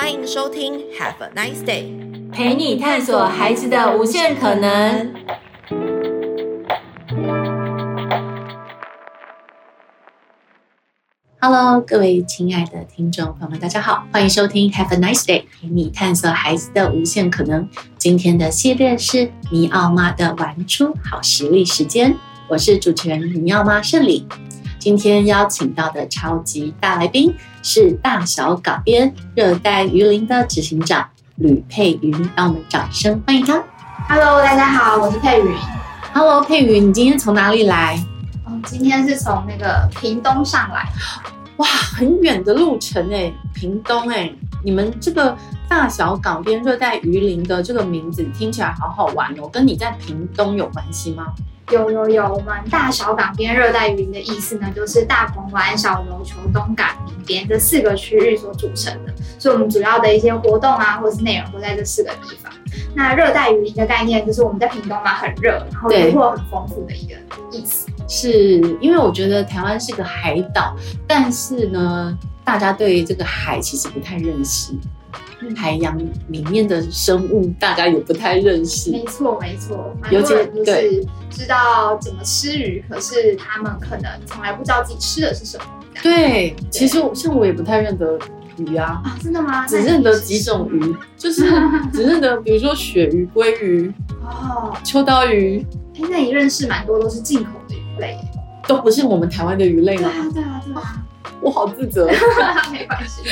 [0.00, 5.12] 欢迎收听 Have a nice day，陪你探索孩子的无限可能。
[11.40, 17.68] Hello，各位亲爱的听众朋友们，大家好，欢迎收听 Have a nice day，陪你探索孩子的无限可能。
[17.96, 22.16] 今天的系列是尼奥妈的玩出好实力时间，
[22.48, 24.24] 我是主持人尼奥妈胜利。
[24.88, 31.06] 今天邀请到的超级大来宾是大小港边热带鱼林的执行长
[31.36, 33.62] 吕佩云，让我们掌声欢迎他。
[34.08, 35.54] Hello，大家好，我是佩云。
[36.14, 38.02] Hello，佩云，你今天从哪里来？
[38.46, 40.88] 哦，今天是从那个屏东上来。
[41.58, 44.32] 哇，很远的路程哎，屏东哎，
[44.64, 45.36] 你们这个
[45.68, 51.26] 大小港边热带鱼林的这个名字听起来好好玩哦，跟你在屏东有关系吗？
[51.70, 62.50] 有有有，我们大小港边热带鱼林的意思呢，就是大鹏湾、小琉球、东港、屏边这四个区域所组成的，所以我们主要的一些活动啊，或者是内容都在这四个地方。
[62.94, 67.16] 那热带鱼林的概念就是我们在屏东嘛，很热，然后渔获很丰富的一个
[67.52, 67.88] 意思。
[68.08, 70.74] 是因为我觉得台湾是个海岛，
[71.06, 74.72] 但是呢，大家对这个海其实不太认识。
[75.56, 75.96] 海洋
[76.28, 78.90] 里面的生物，大家也不太认识。
[78.90, 85.64] 没错，没错，尤其就是知道怎么吃鱼，可是他们可能从来不知道自己吃的是什么。
[86.02, 88.18] 对，对其实像我也不太认得
[88.56, 89.00] 鱼啊。
[89.04, 89.64] 啊，真的吗？
[89.64, 91.44] 只认得几种鱼，就是
[91.94, 93.92] 只认得，比如说鳕鱼、鲑鱼、
[94.22, 95.64] 哦，秋刀鱼。
[95.94, 97.50] 哎，那你认识蛮多都是进口
[97.98, 98.18] 类，
[98.66, 100.10] 都不是我们台湾的鱼类吗？
[100.10, 101.04] 对啊，对啊，对啊。
[101.40, 102.06] 我好自责，
[102.72, 103.22] 没关系，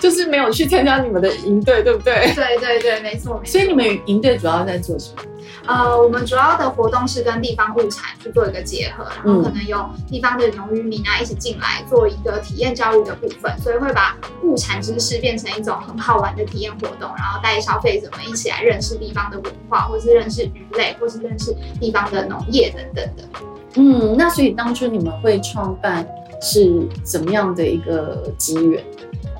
[0.00, 2.30] 就是没有去参加你们的营队，对不对？
[2.34, 3.52] 对对对，没错没错。
[3.52, 5.22] 所以你们营队主要在做什么？
[5.66, 23.24] 呃，我们主要的活动是跟地方物产去做一个结合，然后可能有地方的农渔民啊一起进来做一个体验教育的部分，所以会把物产知识变成一种很好玩的体验活动，然后带消费者们一起来认识地方的文化，或是认识鱼类，或是认识地方的农业等等的。
[23.74, 26.06] 嗯，那所以当初你们会创办。
[26.40, 28.80] 是怎么样的一个机缘？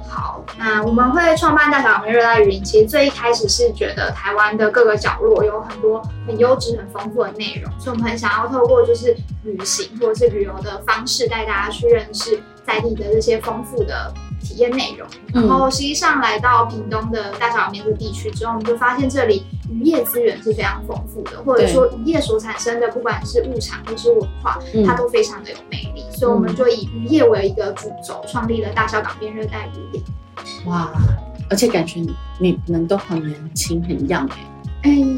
[0.08, 14.12] 好，那我们会创办大小港边热带雨林，其实最一开始是觉得台湾的各个角落有很多很优质、很丰富的内容，所以我们很想要透过就是旅行或者是旅游的方式，带大家去认识在地的这些丰富的。
[14.40, 30.04] 体验内容，然后实际上来到屏东的大小港边这个地区之后，我们就发现这里渔业资源是非常丰富的，或者说渔业所产生的不管是物产或是文化，它都非常的有魅力，所以我们就以渔业为一个主轴，创立了大小港边热带鱼林。
[30.66, 30.90] 哇，
[31.50, 32.00] 而且感觉
[32.38, 34.38] 你们都很年轻，很 young 哎，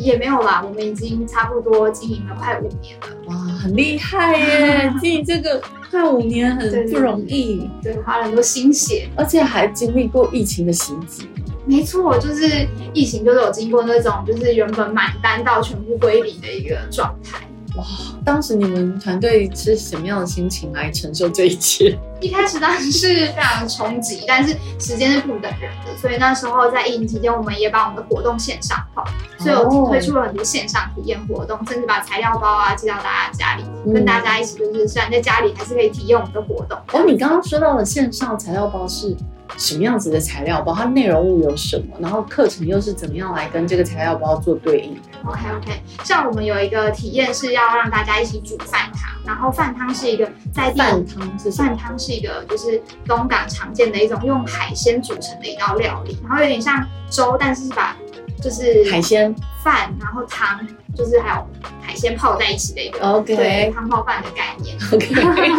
[0.00, 3.09] 也没有啦，我们已经差不多经营了快五年了。
[3.26, 4.93] 哇，很厉害耶！
[5.00, 11.28] 经营这个快五年很不容易，对，对，花了很多心血，而且还经历过疫情的袭击。
[11.66, 17.38] 没错，就是疫情，就是有经过那种，就是原本满单到全部归零的一个状态。
[17.76, 17.84] 哇，
[18.25, 21.97] 当时你们团队是什么样的心情来承受这一切？
[22.20, 29.04] 一开始当然是非常冲击，但是时间是不等人的，所以那时候在疫情期间，我们也把我们的活动线上化，
[29.38, 36.76] 所以我推出了很多线上体验活动，甚至把材料包啊寄到大家家里，嗯、跟大家一起就是虽然在家里还是可以体验我们的活动。
[36.92, 39.16] 哦，你刚刚说到的线上材料包是？
[39.56, 40.75] 什么样子的材料包？
[40.75, 41.97] 它内容物有什么？
[41.99, 57.97] 然后课程又是怎么样来跟这个材料包做对应？OK OK，像我们有一个体验是要让大家一起煮饭汤，然后饭汤是一个在地饭汤是饭汤是一个就是东港常见的一种用海鲜煮成的一道料理，然后有点像粥，但是是把
[58.43, 60.61] 就是海鲜饭，然后汤
[60.97, 61.47] 就是还有
[61.81, 64.77] 海鲜泡在一起的一个 OK 对汤泡饭的概念。
[64.93, 65.06] OK，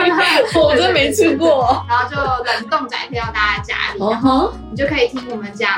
[0.59, 1.86] 我真没吃过。
[1.88, 5.70] 然后就冷冻宅配到大家家里，然后你就可以听我们讲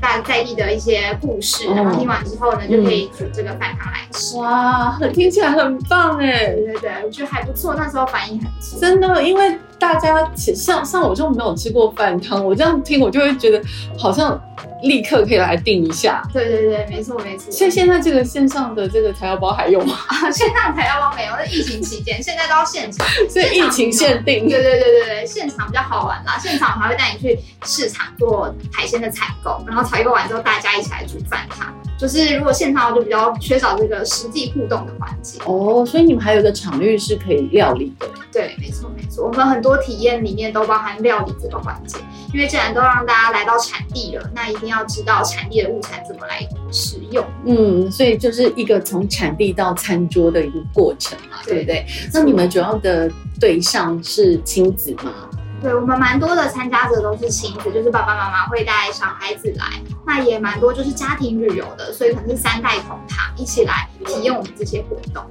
[0.00, 4.36] 大在地的一些故事，然后听完之后呢，就可以煮这个饭汤来吃。
[4.38, 6.46] 哇，听起来很棒哎！
[6.54, 8.78] 对对对，我觉得还不错，那时候反应很足。
[8.80, 13.60] 真的，因为大家像像我就没有吃过饭汤，我这样听我就会觉得
[13.98, 14.40] 好像。
[14.82, 16.22] 立刻可以来订一下。
[16.32, 17.52] 对对对，没错没错。
[17.52, 19.94] 所以现在这个线上的这个材料包还用吗？
[20.08, 23.06] 啊，线上材料包没有，是疫情期间，现在都要现场。
[23.28, 24.48] 所以疫情限定。
[24.48, 31.74] 对对对对对，现场比较好玩啦，现场还会带你去市场做海鲜的采购，然后采购完之后大家一起来煮饭汤。
[32.00, 35.38] 就是如果现场就比较缺少这个实际互动的环节。
[35.44, 38.08] 哦，所以你们还有一个场域是可以料理的。
[38.32, 41.98] 对，没错没错，我们很多体验里面都包含料理这个环节，
[42.32, 47.22] 因为既然都让大家来到产地了，那一定要知道产地的物产怎么来使用。
[47.44, 51.86] 嗯，所以就是一个从产地到餐桌的一个过程嘛，对，对不对？
[52.14, 55.12] 那你们主要的对象是亲子吗？
[55.62, 59.66] 对，我们蛮多的参加者都是亲子，就是爸爸妈妈会带小孩子来，
[60.06, 65.22] 那也蛮多就是家庭旅游的，所以可能是三代同堂一起来体验我们这些活动。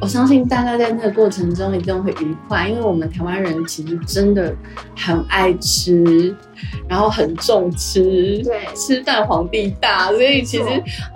[0.00, 4.54] 我相信大家在那个过程中一定会愉快，因为我们台湾人其实真的
[4.96, 6.32] 很爱吃，
[6.88, 10.64] 然后很重吃，对，吃饭皇帝大，所以其实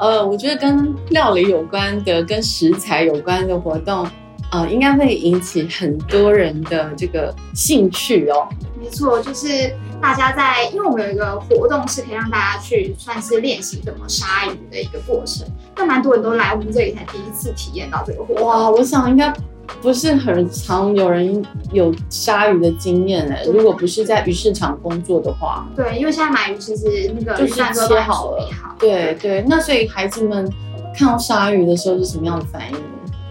[0.01, 4.05] 呃，我觉得跟料理有关的、跟食材有关的活动，
[4.53, 8.49] 呃，应该会引起很多人的这个兴趣哦。
[8.81, 9.73] 没错，就是。
[10.03, 15.47] 大家在，因为我们有一个活动是可以让大家去算是练习怎么杀鱼的一个过程，
[15.77, 18.45] 那蛮多人都来我们这里才第一次体验到这个活动。
[18.45, 19.33] 哇，我想应该
[19.81, 21.41] 不是很常有人
[21.73, 25.69] 有杀鱼的经验哎，如果不是在鱼市场工作的话。
[25.77, 28.51] 对，因为现在买鱼其实那个就是切好了。
[28.81, 30.53] 对对，那所以孩子们
[30.99, 32.77] 看到鲨鱼的时候是什么样的反应？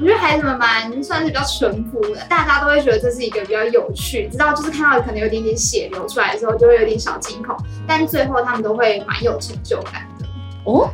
[0.01, 7.55] 我觉得孩子们蛮算是比较淳朴的，大家都会觉得这是一个比较有趣，直到就是看到可能有点点血流出来的时候，就会有点小惊恐，
[7.87, 10.25] 但最后他们都会蛮有成就感的。
[10.65, 10.89] 哦，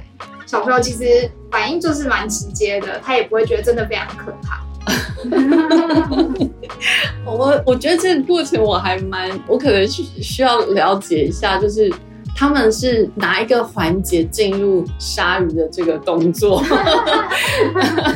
[0.45, 4.61] 小朋友其实反应就是蛮直接的，他也不会觉得真的非常可怕。
[7.25, 11.89] 我我觉得这个过程我还蛮，我可能需需要了解一下，就是。
[12.37, 16.61] 他们是哪一个环节进入杀鱼的这个动作？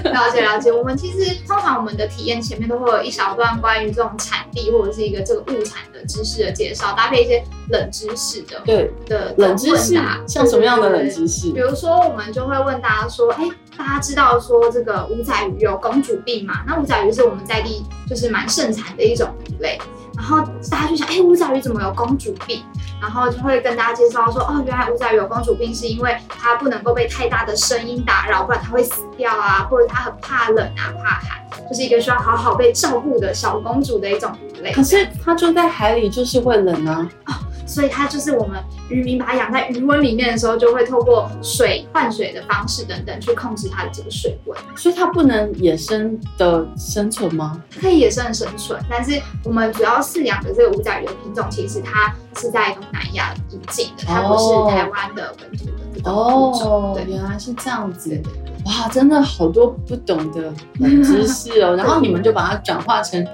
[0.06, 11.52] 了解了解，我们其实通常我们的体验前面都会有一小段关于这种产地或者是一个这个物产的知识的介绍，搭配一些冷知识的对的冷知识，像什么样的冷知识？
[11.52, 16.64] 比如说，我们就会问大家说，哎，大家知道说这个五仔鱼有公主病嘛？
[16.68, 19.80] 那五仔鱼是我们在地就是蛮盛产的一种鱼类。
[20.14, 20.40] 然后
[20.70, 22.62] 大家就想，哎，五仔鱼怎么有公主病？
[23.02, 34.72] 然后就会跟大家介绍说，哦，原来五仔鱼有公主病是因为它不能够被太大的声音打扰，不然它会死掉啊，或者它很怕冷啊，怕寒，就是一个需要好好被照顾的小公主的一种鱼类。
[34.72, 37.10] 可是它住在海里，就是会冷啊。
[37.26, 37.34] 哦
[37.66, 44.58] 所以它就是我们渔民把它养在鱼温里面的时候，就会透过水换水的方式等等去控制它的这个水温。
[44.76, 47.62] 所以它不能野生的生存吗？
[47.80, 56.92] 可以野生的生存，但是我们主要饲养的这个五仔鱼的品种，其实它是在东南亚引进的，它不是台湾的本土的这种物种。
[56.92, 58.22] 哦，对，原来是这样子。
[58.66, 61.76] 哇，真的好多不懂的冷知识哦。
[61.78, 63.26] 然后你们就把它转化成。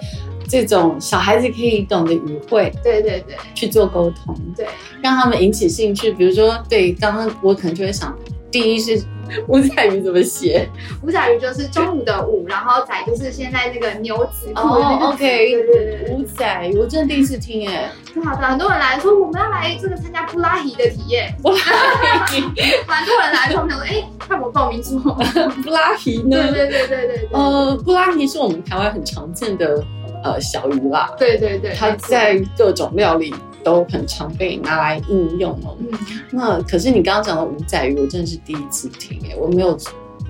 [0.50, 4.66] 这种小孩子可以懂的语汇，对对对，去做沟通，对，
[5.02, 6.12] 让他们引起兴趣。
[6.12, 8.16] 比如说，对，刚刚我可能就会想，
[8.50, 9.02] 第一是
[9.48, 10.68] 五仔鱼怎么写？
[11.04, 14.62] 五仔鱼就是中午的午，然后仔就是现在那个牛仔裤。
[14.62, 17.92] 哦，OK，对对对，五仔，我真的第一次听哎。
[18.24, 22.42] 好的，很多人来说我们要来这个参加布拉提的体验，布拉提，
[22.88, 24.98] 蛮多人来说，我们想说，哎，看我报名做
[25.64, 26.52] 布拉提呢？
[26.52, 29.86] 对对对对对，呃，布拉提是我们台湾很常见的。
[30.24, 33.34] 呃，小鱼啦，对对对，它在各种料理
[33.64, 35.78] 都很常被拿来应用哦。
[35.80, 35.90] 嗯，
[36.32, 39.78] 那可是你刚刚讲的五仔鱼，我真的是第一次听哎，我没有，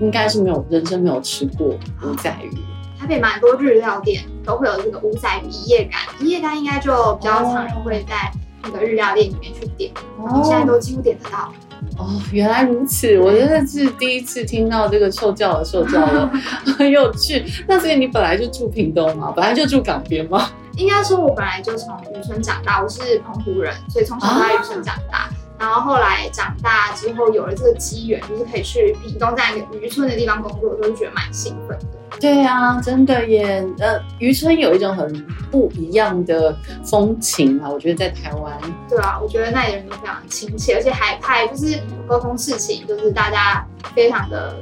[0.00, 1.68] 应该是没有人生没有吃过
[2.02, 2.50] 五仔鱼。
[2.98, 8.30] 台北蛮多日料店都会有这个五仔鱼一夜干，一夜干应该就比较常人会在
[8.64, 11.52] 那个日料店里面去点，然后现在都几乎点得到。
[11.96, 16.30] 哦，原来如此，我真的是第一次听到这个受教了，受教了，
[16.78, 17.44] 很有趣。
[17.66, 19.32] 那所以你本来就住屏东吗？
[19.34, 20.50] 本来就住港边吗？
[20.76, 25.18] 应该说，我本来就从渔村长大，我是澎湖人，所以从小在渔村长大。
[25.18, 31.86] 啊然后后来长大之后有了这个机缘，就是可以去屏东在一个渔村的地方工作，我就觉得蛮兴奋的。
[32.20, 33.64] 对啊，真的耶！
[33.78, 38.58] 呃，渔村有一种很不一样的风情啊，我觉得在台湾。
[38.88, 44.56] 对啊，我觉得那里人都非常亲切，而且海派就是沟通事情，就是大家非常的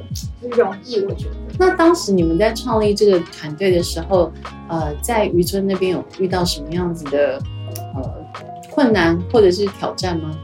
[0.51, 0.99] 容易。
[1.05, 1.35] 我觉得。
[1.57, 4.31] 那当时你们在创立这个团队的时候，
[4.67, 7.41] 呃，在渔村那边有遇到什么样子的
[7.95, 8.03] 呃
[8.69, 10.37] 困难或者是挑战吗？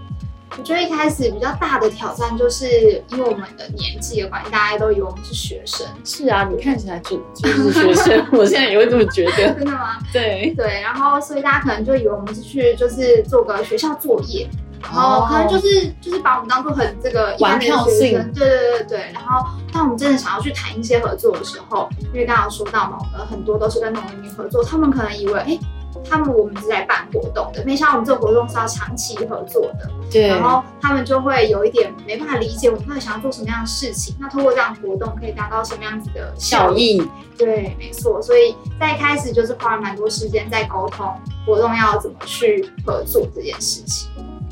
[0.58, 5.86] 我觉得一开始比较大的挑战，就是因为我们的年纪的关系，大家都以为我们是学生。
[6.06, 9.32] 是啊，你看起来就就是学生， 我现在也会这么觉得。
[9.56, 9.98] 真的吗？
[10.12, 14.48] 对对，然后所以大家可能就以为我们是去就是做个学校作业，
[14.82, 18.12] 然后可能就是就是把我们当做很这个玩票性。
[18.34, 25.60] 对对对对，然后当我们真的想要去谈一些合作的时候，因为刚刚说到嘛，我们很多都是跟农民合作，他们可能以为哎。
[26.10, 30.28] 他们我们是在办活动的，没想到我们这个活动是要长期合作的，对。
[30.28, 34.16] 然后他们就会有一点没办法理解我们到底想要做什么样的事情。
[34.20, 36.98] 那通过这样活动可以达到什么样子的效益？
[36.98, 37.12] 效益。
[37.38, 38.22] 对，没错。
[38.22, 41.12] 所以在一开始就是花了蛮多时间在沟通
[41.46, 44.10] 活动要怎么去合作这件事情。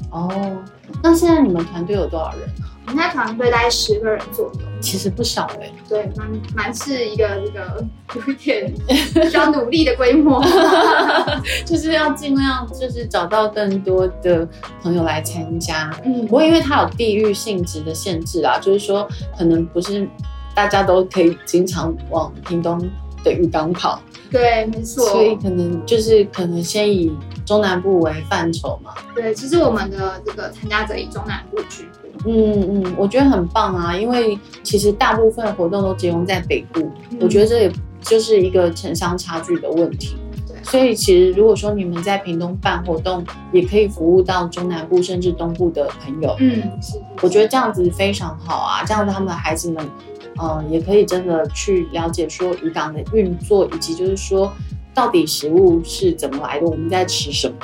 [0.09, 0.29] 哦，
[1.01, 2.49] 那现在你们团队有多少人？
[2.91, 5.73] 们在团队大概十个人左右，其实不少哎、欸。
[5.87, 8.73] 对，蛮蛮是一个这个有一点
[9.29, 10.41] 需要努力的规模，
[11.65, 14.47] 就是要尽量就是找到更多的
[14.81, 15.89] 朋友来参加。
[16.03, 19.07] 嗯，不过因为它有地域性质的限制啊，就是说
[19.37, 20.07] 可能不是
[20.53, 22.79] 大家都可以经常往屏东
[23.23, 24.01] 的渔港跑。
[24.29, 25.05] 对，没错。
[25.05, 27.11] 所以可能就是可能先以
[27.45, 28.93] 中南部为范畴嘛。
[29.13, 32.00] 对，其实我们的这个参加者以中南部居多。
[32.25, 40.15] 嗯嗯，我觉得很棒啊，因为其实大部分活动都集中在北部，嗯、我觉得这也就是一个城乡差距的问题。
[40.47, 46.35] 对，所以其实如果说你们在屏东办活动，也可以服务到中南部甚至东部的朋友。
[46.39, 47.01] 嗯，是，是。
[47.21, 49.85] 我觉得这样子非常好啊，这样子他们的孩子们。
[50.37, 54.51] 呃，也可以真的去了解说渔港的运作，以及就是说
[54.91, 57.55] 到底食物是怎么来的，我们在吃什么。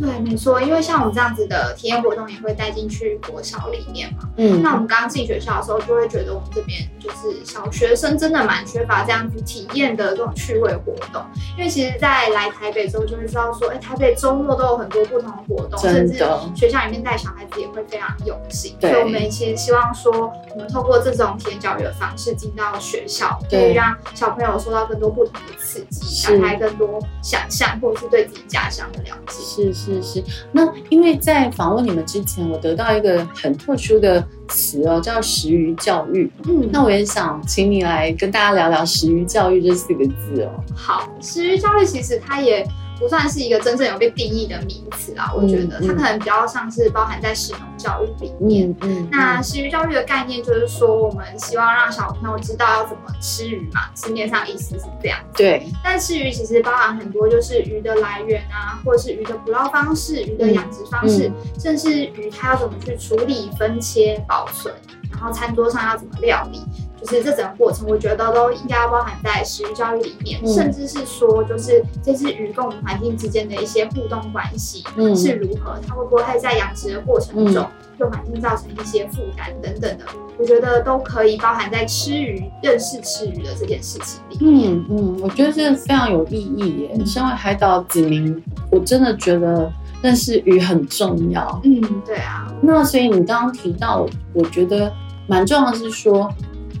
[0.00, 4.28] 对，没错，因为像我们这样子的体验活动也会带进去国小里面嘛。
[4.38, 11.22] 嗯，那我们刚刚进学校的时候，就会觉得我们这边就是小学生真的蛮缺乏这样子体验的这种趣味活动。
[11.58, 16.24] 因为其实，在来台北之后就会知道说，哎，台北周末都有很多不同的活动，甚至
[16.56, 18.74] 学校里面带小孩子也会非常用心。
[18.80, 29.42] 对，所以我们其实希望说，我们透过这种体验教育的方式进到学校，可以让小朋友受到更多不同的刺激，打开更多想象，或者是对自己家乡的了解。
[29.42, 29.89] 是是。
[29.90, 36.30] 是是，那因为在访问你们之前，我得到一个很特殊的词哦，叫食鱼教育。
[36.48, 40.50] 嗯，那我也想请你来跟大家聊聊食鱼教育这四个字哦。
[40.74, 42.66] 好，食鱼教育其实它也。
[43.00, 48.70] 不算是一个真正有被定义的名词啊，我觉得它可能比较像是包含在食农教育里面。
[48.82, 55.18] 嗯，嗯，那食鱼教育的概念就是说，我们希望让小朋友知道要怎么吃鱼嘛，字面上意思是这样。
[55.34, 55.66] 对。
[55.82, 64.74] 但吃鱼其实包含很多，就是鱼的来源啊，或者是鱼的捕捞方式、鱼的养殖方式，甚至鱼它要怎么去处理、分切、保存，
[65.10, 66.60] 然后餐桌上要怎么料理。
[67.00, 74.84] 就是这整个过程，我觉得都应该要包含在食育教育里面，嗯、甚至是说，就是这只鱼跟我们环境之间的一些互动关系
[75.16, 77.66] 是如何，嗯、它会不会在养殖的过程中
[77.96, 80.04] 对环境造成一些负担等等的，
[80.38, 84.72] 我觉得都可以包含在吃鱼、认识吃鱼的这件事情里面。
[84.72, 87.04] 嗯嗯，我觉得这非常有意义耶。
[87.06, 91.60] 身为海岛子民，我真的觉得认识鱼很重要。
[91.64, 92.46] 嗯，对啊。
[92.62, 94.92] 那所以你刚刚提到，我觉得
[95.26, 96.30] 蛮重要的是说。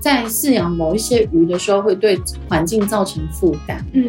[0.00, 3.84] 在饲养某一些鱼的时候，会对环境造成负担。
[3.92, 4.08] 嗯，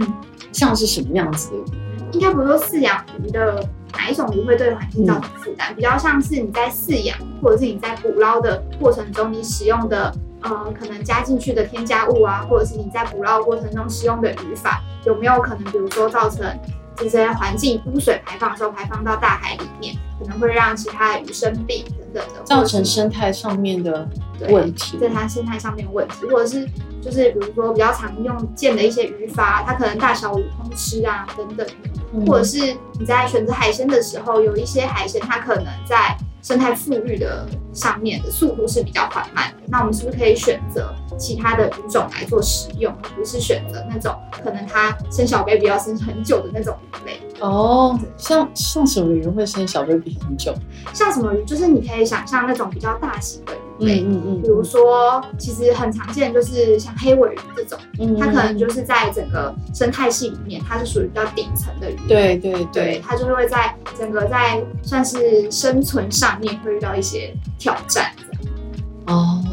[0.51, 2.13] 像是什么样子的鱼？
[2.13, 16.45] 应该不是说饲养鱼的哪一种鱼会对环境造成负担，嗯、比较像是你在饲养或者是你在捕捞的过程中，你使用的呃可能加进去的添加物啊，或者是你在捕捞过程中使用的渔法，有没有可能比如说造成
[16.97, 21.83] 这些环境污水排放的时候排放到大海里面，可能会让其他的鱼生病
[22.13, 24.07] 等等的，造成生态上面的。
[24.49, 26.67] 问题在它生态上面的问题，或者是
[26.99, 31.67] 就是比如说比较常用见的一些渔法，它可能大小五通吃啊等等
[32.25, 44.13] 或者是你在选择海鲜的时候，有一些海鲜它可能在生态富裕的上面的速度是比较缓慢的，那我们是不是可以选择其他的鱼种来做食用，而不是选择那种
[44.43, 47.21] 可能它生小 baby 要生很久的那种鱼类？
[47.39, 50.53] 哦，像像什么鱼会生小 baby 很久？
[50.93, 51.45] 像什么鱼？
[51.45, 53.57] 就是你可以想象那种比较大型的鱼。
[53.85, 61.95] 类，嗯嗯，比如说，其实很常见，就是像黑尾鱼这种，嗯，它可能就是在整个生态系里面，它是属于比较顶层的鱼。
[62.07, 68.11] 对对对，对，它就是会在整个在算是生存上面会遇到一些挑战。
[69.07, 69.50] 哦，对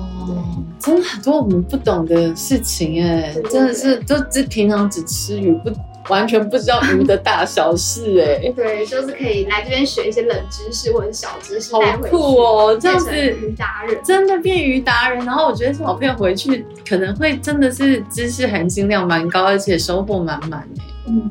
[0.78, 5.70] 真的很多我们不懂的事情哎，真的是就只平常只吃鱼不。
[6.08, 12.78] 完全不知道鱼的大小事哎、欸，对，就是可以来这边学一些冷知识或者小知识，好酷哦！
[12.80, 20.84] 这样子鱼达人真的变鱼达人，然后我觉得小朋友回去可能会真的是知识含金量蛮高，而且收获满满哎。
[21.08, 21.30] 嗯，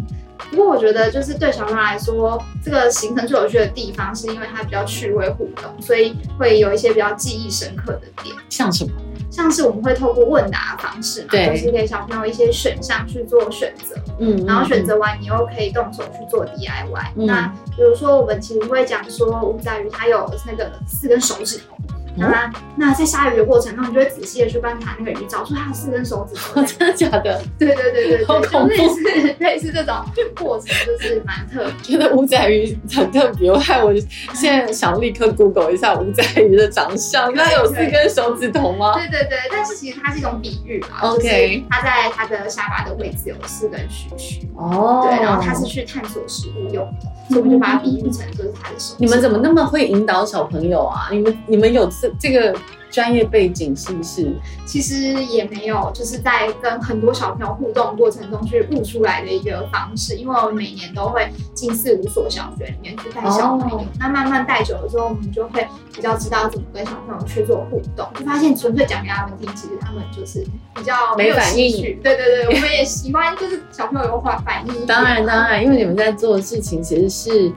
[0.52, 8.92] 不过我觉得就是对小朋友来说，这个行程最有趣的地方是因为它比较趣味互动，所以会有一些比较记忆深刻的点，像什么？
[9.30, 17.12] 像是我们会透过问答的方式嘛，对就是给小朋友一些选项去做选择，嗯，然后选择完你又可以动手去做 DIY。
[17.16, 21.76] 嗯、那比如说我们其实会讲说吴仔鱼它有那个四根手指头。
[22.18, 26.62] 那、嗯、那在杀鱼的过程中，你就会仔细的去观察那个鱼，找出它的四根手指头。
[26.66, 27.42] 真的假的？
[27.60, 28.68] 对对对对，好恐怖！
[28.68, 29.96] 类 似类似这种
[30.36, 31.98] 过程，就是蛮特别。
[31.98, 33.94] 觉得五仔鱼很特别，我害我
[34.34, 37.34] 现在想立刻 Google 一下五仔鱼的长相。
[37.34, 38.96] 它有四根手指头吗？
[38.96, 41.10] 对对对，但是其实它是一种比喻嘛。
[41.10, 44.48] OK，它在它的下巴的位置有四根须须。
[44.56, 45.08] 哦。
[45.08, 48.96] 对，然后它是去探索食物用的，所以我们就把它比喻成就是它的手。
[48.98, 51.10] 你们怎么那么会引导小朋友啊？
[51.12, 52.58] 你们你们有这这这个
[52.90, 54.34] 专业背景是不是？
[54.66, 60.16] 其实也没有，就是在跟很多小朋友互动过程中去悟出来的一个方式。
[60.16, 68.08] 因为我们每年都会进四五所小学里面去带小朋友，哦、那慢慢带久了之后，我们就会比较知道怎么跟小朋友去做互动。
[68.16, 70.46] 就发现纯粹讲给他们听，其实他们就是
[70.76, 72.00] 比较没，有没反应。
[72.02, 74.86] 对对对，我们也喜欢就是小朋友有反反应。
[74.88, 77.52] 当然当然，因为你们在做的事情其实是。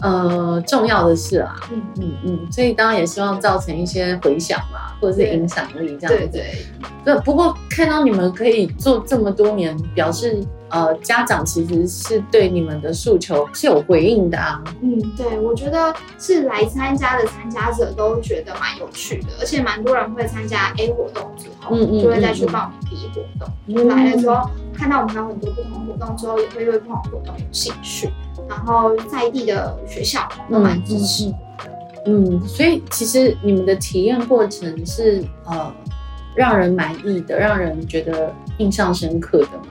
[0.00, 6.08] 呃，重要的是啊，嗯嗯嗯，所以当然也希望造成一些回响嘛，或者是影响力这样子。
[6.08, 6.66] 对对
[7.04, 7.20] 对。
[7.24, 14.62] 不过看到你们可以做这么多年，表示呃家长其实是对你们的诉求是有回应的啊。
[14.80, 23.48] 嗯，对，我觉得是来参加的参加者都觉得蛮有趣的，而且蛮多人会参加 A 活动之后，嗯嗯，就会再去报名 B 活动。
[23.66, 28.08] 嗯嗯嗯，来了之后，看到我们还有很多不同活动之后，也会对不同活动有兴趣。
[28.48, 31.30] 然后在地的学校都蛮支持，
[32.06, 35.70] 嗯，所以其实你们的体验过程是呃
[36.34, 39.64] 让人满意的，让人觉得印象深刻的吗？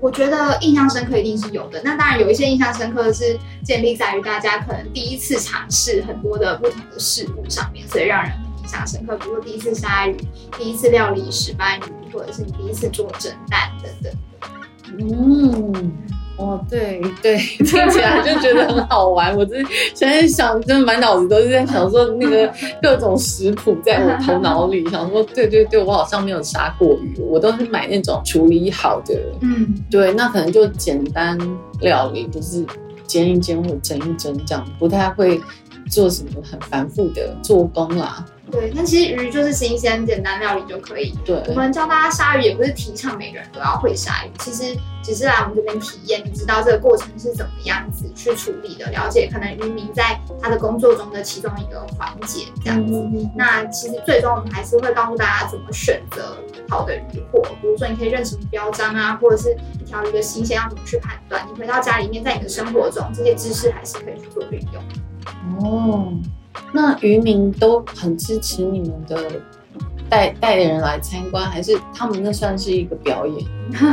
[0.00, 1.82] 我觉得印象深刻一定是有的。
[1.84, 9.16] 那当然有一些印象深刻的是建立在于大家可能第一次尝试很多的不同的事物上面，所以让人印象深刻。
[9.16, 10.16] 比如说第一次鲨鱼，
[10.56, 14.12] 第一次料理石斑鱼，或者是你第一次做蒸蛋等等。
[14.98, 15.92] 嗯。
[16.38, 19.36] 哦，对对，听起来就觉得很好玩。
[19.36, 19.56] 我这
[19.94, 22.48] 现在想，真的满脑子都是在想说那个
[22.80, 29.14] 各种食谱在我头脑里，想说对对对，我好像没有杀过鱼，我都是买那种处理好的。
[29.40, 31.36] 嗯，对，那可能就简单
[31.80, 32.64] 料理，就是
[33.06, 35.40] 煎一煎或蒸一蒸这样，不太会
[35.88, 38.24] 做什么很繁复的做工啦。
[38.50, 41.12] 对，那其实鱼就是新鲜简单料理就可以。
[41.22, 52.94] 对，我们教大家杀鱼也不是提倡每个人都要会杀鱼，其实只是来我们这边体验，你知道这个过程是怎么样子去处理的，了解可能渔民在他的工作中的其中一个环节这样子。
[52.94, 56.38] 嗯、那其实最终我们还是会告诉大家怎么选择
[56.70, 61.46] 好的鱼货，比如说你可以认什么标章啊，或者是一条鱼的新鲜要怎么去判断。
[61.46, 64.82] 你回到家里面，在你的生活中这些知识还是可以去做运用。
[65.60, 66.12] 哦。
[66.72, 69.16] 那渔民都很支持你们的
[70.08, 73.46] 带带的人来参观，还是他们那算是一个表演？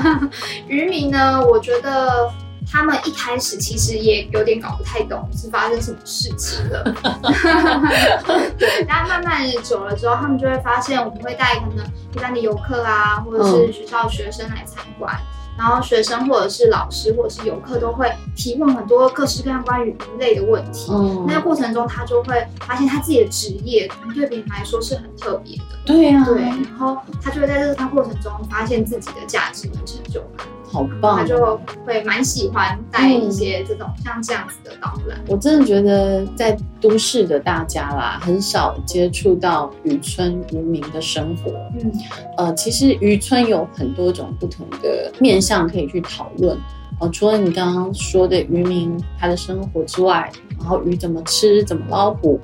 [0.68, 1.46] 渔民呢？
[1.46, 2.30] 我觉得
[2.70, 6.84] 他们一开始其实也有点搞不太懂是发生什么事情了。
[8.58, 15.14] 对，但慢慢久了之后，他们就会发现我们会带可能一般的游客啊，或者是学校学生来参观。
[15.14, 20.92] 嗯然后学生或者是老师或者是游客都会提问很多各式各样关于鱼类的问题。
[20.92, 25.64] 嗯，那个过程中他就会发现他自己的职业对别人来说是很特别的。
[25.86, 26.42] 对呀、啊，对。
[26.42, 30.46] 然后他就会在这个过程中发现自己的价值和成就感。
[30.72, 31.18] 好棒！
[31.18, 35.20] 他就会蛮喜欢带一些这种像这样子的导览。
[35.28, 41.52] 我真的觉得在都市的大家啦，很少接触到渔村渔民的生活。
[41.80, 41.92] 嗯，
[42.38, 46.58] 呃，其实渔村有很多种不同的面向可以去讨论。
[47.00, 52.40] 哦，除了你刚刚说的渔民他的生活之外，然后鱼怎么吃、怎么捞捕，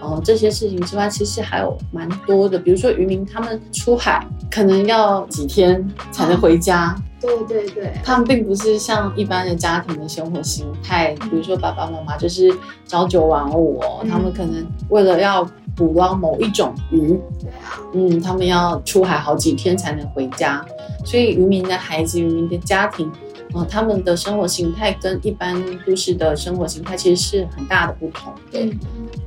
[0.00, 2.58] 哦，这些事情之外，其实还有蛮多的。
[2.58, 6.96] 比如说渔民他们出海可能要几天才能回家。
[7.20, 12.50] 对对对，他们并不是像一般的家庭的生活形态，比如说爸爸妈妈就是
[12.86, 17.08] 朝九晚五哦，嗯、他们可能为了要捕捞某一种鱼，
[17.38, 20.64] 对啊，嗯，他们要出海好几天才能回家，
[21.04, 23.12] 所以渔民的孩子、渔民的家庭，
[23.54, 28.60] 呃，他们的生活形态跟一般都市的生活形态其实是很大的不同的。
[28.60, 28.78] 嗯、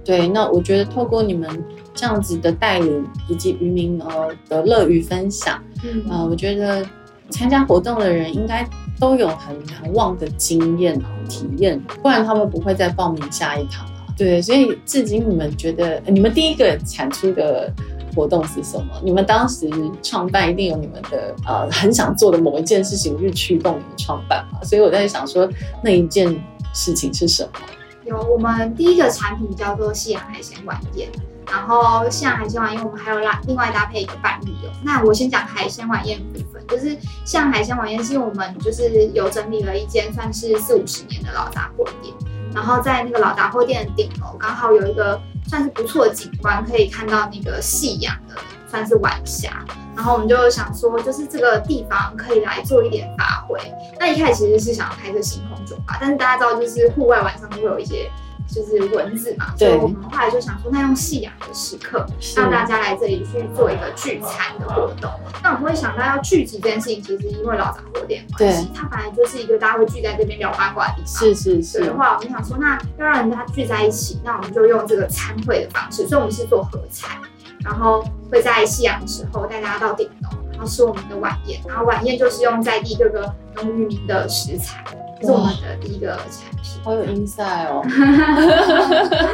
[0.04, 1.50] 对，那我觉得透过你们
[1.94, 6.86] 这样子的带领以及渔民呃的乐于分享，嗯，呃，我觉得。
[7.30, 8.68] 参加活动的人应该
[9.00, 14.06] 都有很难忘的经验体验，不然他们不会再报名下一堂啊。
[14.16, 17.74] 对，所以至今你们觉得，你们第一个产出的
[18.16, 18.94] 活动是什么？
[19.04, 19.70] 你们当时
[20.02, 24.60] 创办一定有你们的呃很想做的某一件事情去驱动你们创办嘛？
[24.64, 25.48] 所以我在想说，
[25.84, 26.28] 那一件
[26.74, 27.60] 事情是什么？
[28.06, 31.10] 有，我们第一个产品叫做夕阳海鲜晚宴。
[31.46, 34.70] 然后像海鲜晚宴，我们还有拉另外搭配一个半日游。
[34.82, 42.14] 那我先讲海鲜晚宴部分，就是像海鲜晚宴，是因为我们就是有整理了一间算是四五十年的老杂货店，
[42.56, 45.22] 然后在那个老杂货店的顶楼，刚好有一个
[45.54, 48.34] 算是不错的景观，可以看到那个夕阳的，
[48.68, 49.64] 算是晚霞。
[49.96, 53.60] 然后我们就想说，就是这个地方可以来做一点发挥。
[54.00, 58.10] 那一开始其实是想要拍个星空酒吧，但是大家知道，就是户外晚上都会有一些。
[58.48, 65.10] 就是文字嘛，所以我们后来就想说，那用夕阳的时刻，让大家来这里去做一个聚餐的活动。
[65.42, 71.08] 那我们会想到要聚集这件事情，其实因为老杂货店的关系对，它本来就是一个大家会聚在这边聊八卦的地方。
[71.08, 71.64] 是是是。
[71.64, 77.18] 所以的，话，我们想说，那要让人家聚在一起，那我们就用这个餐会的方式，所以我们是做合菜，
[77.64, 84.84] 然后会在夕阳的时候带大家到顶楼，然后吃我们的晚宴，然后晚宴就是用在地各个农渔民的食材，
[85.24, 86.74] 这是我们的第一个产品。
[86.84, 87.82] 好有 inside 哦，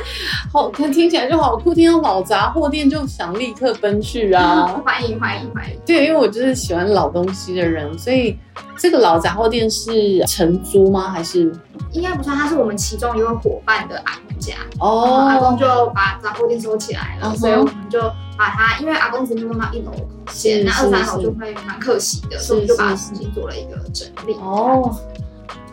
[0.53, 1.73] 好，看听起来就好酷。
[1.73, 4.67] 听到老杂货店就想立刻奔去啊！
[4.85, 5.75] 欢迎欢迎欢迎！
[5.83, 8.37] 对，因为我就是喜欢老东西的人，所以
[8.77, 11.09] 这个老杂货店是承租吗？
[11.09, 11.51] 还是
[11.91, 14.53] 应该不算，它是我们其中一位伙伴的阿公家。
[14.79, 17.99] 哦，阿公就把杂货店收起来了所以我们就
[18.37, 24.35] 把它，因为阿公只弄到一楼空间，那是二三楼就会蛮可惜的，所以我们就把它重新做了一个整理。
[24.35, 24.95] 哦，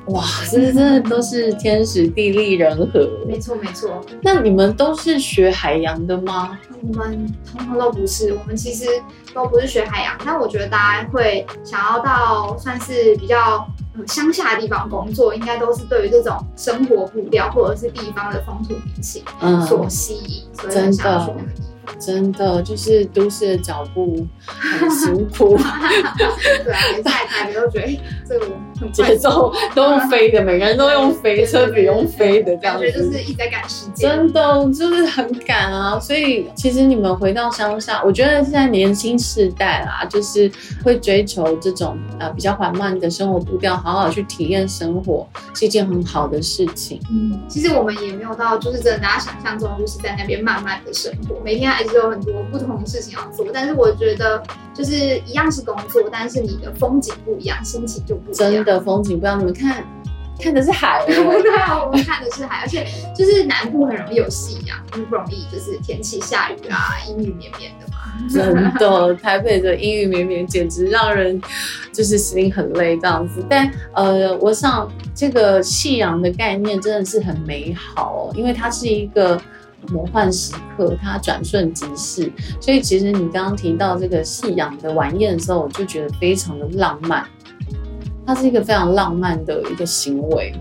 [0.08, 3.08] 哇，这真的都是天时地利人和。
[3.26, 6.58] 没错没错，那你们都是学海洋的吗？
[6.82, 8.86] 我们通通都不是，我们其实
[9.34, 13.66] 都不是学海洋，但我觉得大家会想要到算是比较
[13.96, 21.75] 呃乡下的地方工作，应该都是对于这种生活步调或者是地方的风土民情嗯，所吸引，所以很想要去那个地方。
[21.98, 25.56] 真的就是都市的脚步很辛苦，
[26.64, 28.46] 对啊，每次来台北都觉得，哎，这个
[28.92, 32.98] 节奏都用飞的，每个人都用飞，车子用飞的这样感觉就。
[33.10, 34.10] 是一直在赶时间。
[34.10, 40.50] 真的就是很赶啊，所以其实你们回到乡下，我觉得现在年轻世代啦，就是
[40.84, 47.00] 会追求这种呃比较缓慢的生活步调，好好去体验生活，是一件很好的事情。
[47.10, 53.46] 嗯，其实我们也没有到，就是真的大家想象中，就是在那边慢慢的生活，每天还是有很多不同的事情要做。
[53.52, 54.42] 但是我觉得，
[54.74, 58.50] 就是一样是工作，但是你的风景不一样，心情就不一样。
[58.52, 59.84] 真的风景不要你们看，
[60.40, 67.96] 看的是海、 欸，对啊，我们看的是海，而且就是南部很容易有夕阳，因为不容易就是天气下雨啊，阴雨绵绵的嘛。
[68.32, 71.38] 真的，台北的阴雨绵绵简直让人
[71.92, 73.44] 就是心很累这样子。
[73.48, 79.38] 但呃，我想这个夕阳的概念真的是很美好哦，因为它是一个
[79.88, 82.32] 魔幻时刻，它转瞬即逝。
[82.60, 87.26] 所以其实你刚刚提到这个夕阳的晚宴的时候，我就觉得非常的浪漫。
[88.26, 90.52] 它是一个非常浪漫的一个行为。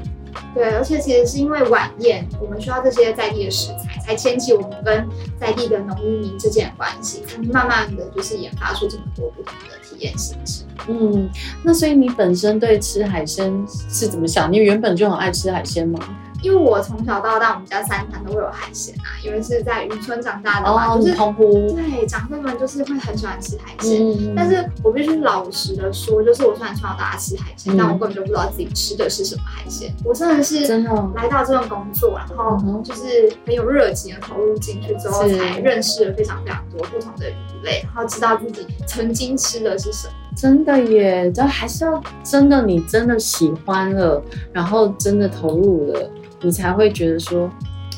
[0.54, 5.08] 对，而且其实是因为晚宴，我们需要这些在地的食材，才牵起我们跟
[5.40, 10.64] 在地的农渔民之间的关系，才慢慢的就是研发出这么多不同的体验形式。
[10.88, 11.30] 嗯，
[11.64, 14.52] 那所以你本身对吃海鲜是怎么想？
[14.52, 16.00] 你原本就很爱吃海鲜吗？
[16.46, 24.00] 因为我从小到大，我们家三餐都会有海鲜啊，因为是在渔村长大的嘛，哦，就是澎湖，对长辈们就是会很喜欢吃海鲜。
[24.00, 29.92] 嗯，但是我必须老实的说，就是我虽然从小到大吃海鲜，嗯但我根本就不知道自己吃的是什么海鲜。
[30.04, 40.14] 我真的是真的哦来到这份工作，然后就是很有热情的投入进去之后，才认识了非常非常多不同的鱼类，然后知道自己曾经吃的是什么。
[40.36, 44.22] 真的耶，这还是要真的你真的喜欢了，
[44.54, 46.10] 然后真的投入了，
[46.42, 47.50] 你才会觉得说，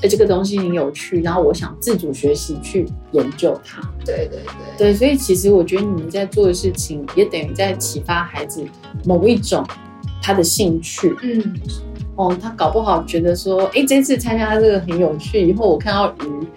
[0.02, 3.82] 哎，这个东西很有趣，然后我想自主学习去研究它。
[4.06, 4.48] 对对对。
[4.78, 8.64] 对，所以其实我觉得你们在做的事情，也等于在启发孩子
[9.06, 9.66] 某一种
[10.22, 11.16] 他的兴趣。
[11.24, 11.56] 嗯，
[12.16, 16.48] 哦，他搞不好觉得说，哎，这次参加这个很有趣，以后我看到鱼，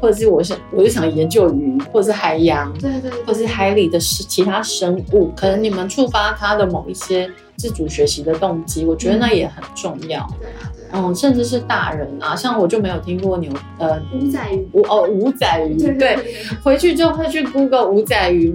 [0.00, 10.26] 或者是我想我就想研究鱼，或者是海洋，对对对，或是海里的其他生物，可能你们触发他的某一些自主学习的动机，我觉得那也很重要。
[10.40, 10.92] 对啊对啊。
[10.92, 16.16] 嗯，甚至是大人啊，像我就没有听过牛呃五仔鱼，五哦五仔鱼，对，
[16.62, 18.54] 回去就会去 Google 五仔鱼，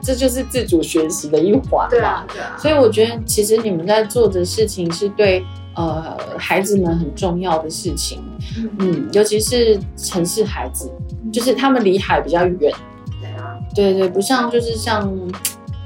[0.00, 1.88] 这就是自主学习的一环嘛。
[1.90, 2.56] 对啊对啊。
[2.56, 8.22] 所以我觉得其实你们在做的事情是对呃孩子们很重要的事情，
[8.56, 10.90] 嗯，嗯，尤其是城市孩子，
[11.32, 12.72] 就是他们离海比较远。
[13.20, 15.10] 对啊，对对，不像就是像，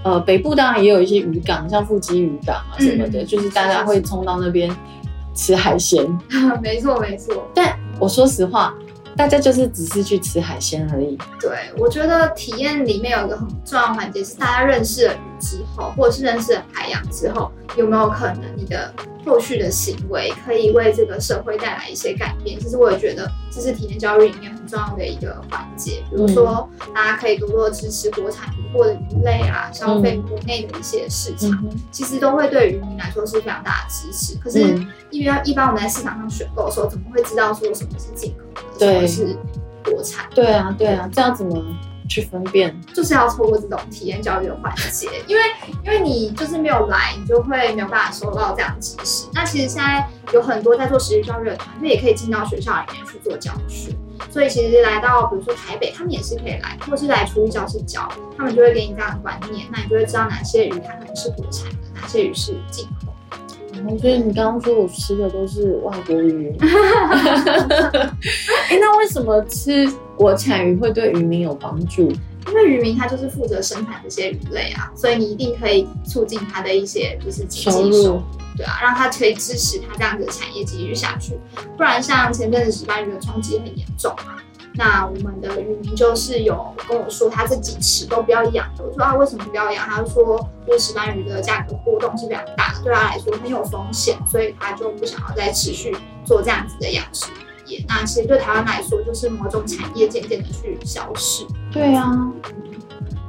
[0.03, 4.75] 呃，北部当然也有一些渔港，像富基渔港啊什么的，嗯就是大家会冲到那边
[5.35, 6.05] 吃海鲜。
[6.62, 7.46] 没错没错。
[7.55, 8.75] 但我说实话，
[9.16, 11.16] 大家就是只是去吃海鲜而已。
[11.40, 18.92] 对，我觉得体验里面有一个很重要的环节是，大家认识了鱼之后，或者是认识了海洋之后，有没有可能你的
[19.27, 22.59] 后续的行为可以为这个社会带来一些改变？
[22.61, 26.05] 其实我也觉得这是体验教育里面很重要的一个环节。
[26.09, 34.39] 比如说，大家可以多多支持国产渔获的鱼类啊，消费国内的一些市场，嗯其实都会对渔民来说是非常大的支持。
[34.39, 39.37] 可是嗯，一般一般我们在市场上选购的时候，怎么会知道说什么是进口的，什么是
[39.85, 40.27] 国产？
[40.35, 41.61] 对啊，对啊，这样怎么
[42.07, 42.75] 去分辨？
[42.95, 45.42] 就是要透过这种体验教育的环节，因为
[45.85, 49.27] 因为你就是没有来，你就会没有办法收到这样的知识。
[49.33, 53.95] 那其实现在有很多在做实习教育的团队，也可以进到学校里面去做教学。
[54.31, 63.12] 所以其实来到比如说台北，他们也是可以来，或是来厨艺教室教，他们就会给你这样的观念，那你就会知道哪些鱼它可能是国产的，哪些鱼是进口。
[63.99, 66.69] 所以你刚刚说我吃的都是外国鱼， 哎、
[68.71, 72.11] 欸，那为什么吃国产鱼会对渔民有帮助？
[72.49, 78.23] 因为渔民他就是负责生产这些鱼类啊，所以你一定可以促进他的一些就是经济收入，
[78.57, 81.37] 对啊，让他可以支持他这样子的产业继续下去。
[81.77, 84.37] 不然像前阵子石斑鱼的冲击很严重嘛。
[84.77, 88.69] 那我们的渔民就是有跟我说，他这几池都不要养。
[88.79, 89.89] 我说啊，为什么不要养？
[89.89, 97.27] 他就说，就是石斑鱼的价格波动是非常大，对他来说很有风险，所以他就不想要再持续做这样子的养殖
[97.67, 97.85] 业。
[97.89, 101.47] 那其实对台湾来说，就是某种产业渐渐的去消失。
[101.73, 102.31] 对啊，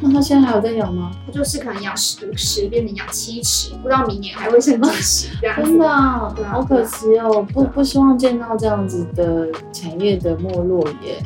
[0.01, 1.11] 那他现在还有在养吗？
[1.25, 5.63] 他就是可能养十池变成养七池，不知道明年还会剩几池这样子。
[5.63, 11.23] 真的啊，好可惜哦，不不希望见到这样子的产业的没落耶。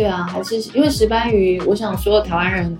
[0.00, 2.78] 对啊，还是因为石斑鱼，我想说台湾人，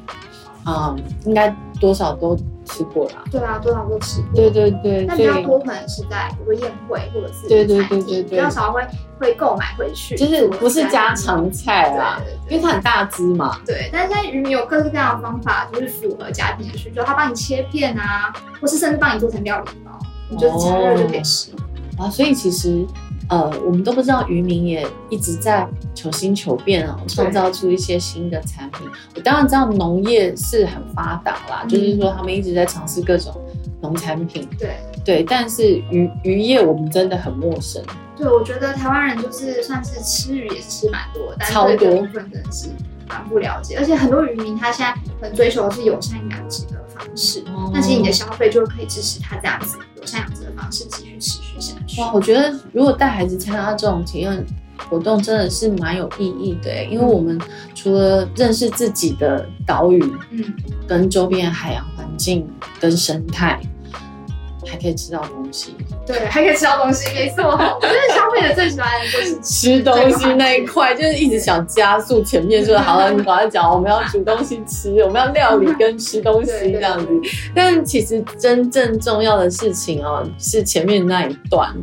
[0.64, 3.16] 嗯，应该多少都吃过啦。
[3.30, 4.30] 对啊，多少都吃过。
[4.36, 5.04] 对对对。
[5.04, 8.80] 那比较多可能是在比如宴会或者是对对对对对，比较少会
[9.18, 12.18] 会购买回去，就是不是家常菜啦。
[12.48, 13.60] 因为它很大只嘛。
[13.66, 19.90] 对，但是现在渔民有各式各样的方法，就是符合家庭的需求，他帮你切片啊，或是甚至帮你做成料理包，
[20.30, 21.52] 你就加热就可以吃。
[21.98, 22.86] 啊，所以其实。
[23.30, 28.86] 呃，我们都不知道渔民也一直在求新求变哦，创造出一些新的产品。
[29.14, 33.32] 我当然知道农业是很发达啦，嗯、就是说他们一直在尝试各种
[33.80, 34.48] 农产品。
[34.58, 37.82] 对对，但是渔渔业我们真的很陌生。
[38.16, 42.68] 对，我觉得台湾人就是算是吃鱼也吃蛮多，但是对这部分真的是
[43.08, 43.76] 蛮不了解。
[43.78, 52.00] 而且很多渔民他现在很追求的是友善养殖的方式，那、哦、其实你的消费就可以支持他这样子友善养殖的方式继续持续下去。
[52.00, 54.46] 哇，我觉得如果带孩子参加这种体验
[54.88, 57.40] 活动，真的是蛮有意义的，因为我们
[57.74, 60.44] 除了认识自己的岛屿，嗯，
[60.86, 63.60] 跟周边海洋环境跟生态。
[64.66, 65.74] 还可以吃到东西，
[66.06, 67.44] 对，还可以吃到东西，没错。
[67.44, 77.06] 我觉得消费者最喜欢的就是 吃东西那一块，就是一直想加速前面说好了，你赶快讲，我们要煮东西吃，我们要料理跟吃东西这样子。
[77.54, 81.74] 但其实真正重要的事情哦，是前面那一段。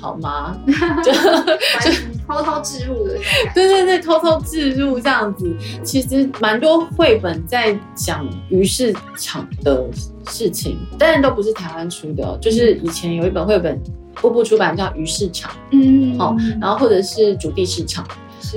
[0.00, 0.56] 好吗？
[1.02, 1.96] 就就
[2.26, 3.14] 偷偷置入的。
[3.54, 5.50] 对对对，偷偷置入这样子，
[5.82, 9.86] 其实蛮多绘本在讲鱼市场的
[10.28, 13.80] 事情，当然都不是台湾出的，就是以前有一本绘本，
[14.16, 18.06] 步步出版叫《鱼市场》，嗯，好，然后或者是主地市场。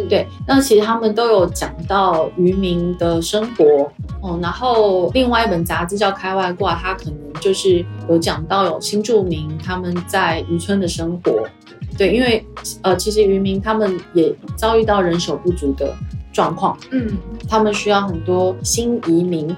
[0.09, 11.47] 对，那其实他们都有讲到渔民的生活哦，然后另外一本杂志叫《开外挂》，它可能就是有讲到有新住民他们在渔村的生活。
[11.97, 12.45] 对，因为
[12.81, 15.93] 呃，其实渔民他们也遭遇到人手不足的
[16.31, 17.17] 状况，嗯，
[17.47, 19.53] 他们需要很多新移民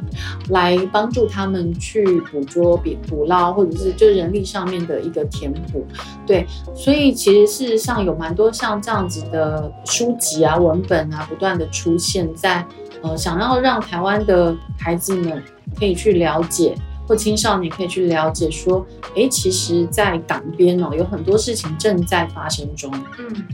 [0.49, 5.85] 来帮助他们去捕捉、捕捕捞，或者是就人力上面的一个填补。
[6.25, 12.65] 对，所以其实事实上有蛮多像这样子的书籍啊、文本啊，不断的出现在
[13.03, 15.43] 呃，想要让台湾的孩子们
[15.77, 16.73] 可以去了解，
[17.07, 22.91] 或青少年可以去了解，说，哎，其实，在港边哦，有很多事情正在发生中。
[23.19, 23.45] 嗯。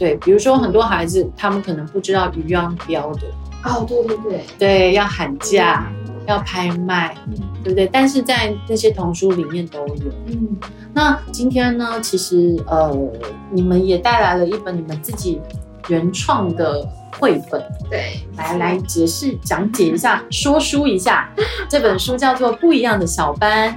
[0.00, 3.26] 对，比如说很多孩子，他们可能不知道鱼要标的
[3.62, 5.92] 哦，对对对，对，要喊价，
[6.26, 7.86] 要拍卖，嗯，对不对？
[7.92, 10.10] 但是在那些童书里面都有。
[10.28, 10.56] 嗯，
[10.94, 12.90] 那今天呢，其实呃，
[13.52, 15.38] 你们也带来了一本你们自己
[15.88, 21.30] 原创的绘本，对，来来解释讲解一下，说书一下。
[21.68, 23.70] 这本书叫做《不一样的小班》，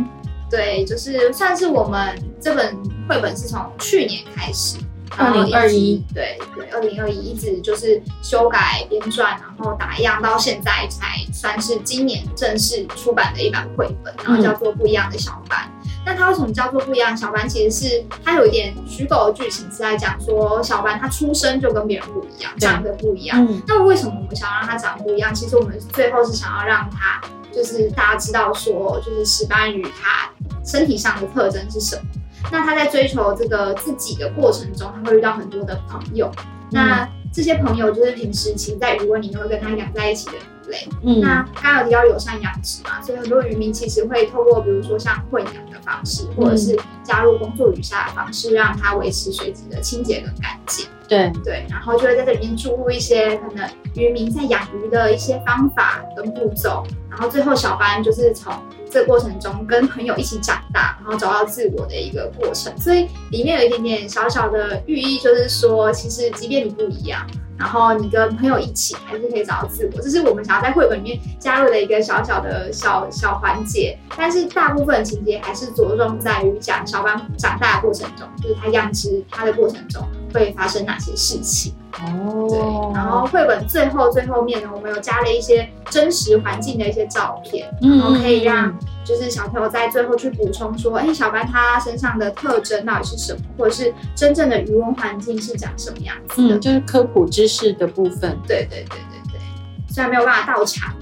[0.49, 2.73] 对，就是算是我们这本
[3.09, 4.77] 绘本是从去年开始。
[5.17, 15.60] 二零二一，对对，二零二一一直就是修改编撰，然后打样，到现在才算是今年正式出版的一版绘本，然后叫做《不一样的小班》。
[15.63, 15.91] 嗯。
[16.06, 17.47] 那它为什么叫做不一样的小班？
[17.47, 23.45] 其实是它有一点虚构的剧情，是在讲说小班他出生就跟别人不一样，长得不一样。
[23.45, 23.62] 嗯。
[23.67, 25.34] 那为什么我们想要让他长得不一样？
[25.34, 27.21] 其实我们最后是想要让他，
[27.54, 30.30] 就是大家知道说，就是石斑鱼它
[30.65, 32.02] 身体上的特征是什么。
[32.51, 36.32] 那他在追求这个自己的过程中，他会遇到很多的朋友。
[36.38, 40.88] 嗯、那这些朋友就是平时其实在鱼塭里面会跟他养在一起的鱼类。
[41.03, 50.86] 嗯，那刚刚有提到友善养殖嘛，所以很多渔民其实会透过比如说像混养的方式，或者是加入工作鱼虾的方式，让它维持水质的清洁跟干净。
[51.08, 58.53] 对对，然后就会在这里面注入一些可能渔民在养鱼的一些方法跟步骤，然后最后小班就是从
[58.93, 62.71] 这过程中跟朋友一起长大，然后找到自我的一个过程。
[62.77, 67.25] 所以里面有一点点小小的寓意，就是说，其实即便你不一样。
[67.56, 73.97] 然后你跟朋友一起还是可以找到自我，这是我们想要在绘本里面加入的一个小小的小小环节。
[74.17, 80.01] 但是大部分情节还是着重在于讲小班长大的过程中，就是他养殖他的过程中
[80.34, 81.74] 会发生哪些事情。
[81.93, 82.58] 哦，对。
[82.96, 88.74] 然后绘本最后最后面呢，我们有加了一些真实环境的一些照片，然后可以让。
[89.06, 96.56] 就是小朋友在最后去补充说，哎，小班他身上的特征到底是什么，或者是真正的渔翁环境是长什么样子的？
[96.56, 98.39] 嗯，就是科普知识的部分。
[98.48, 99.41] 对对对对对，
[99.89, 100.93] 虽然没有办法到场，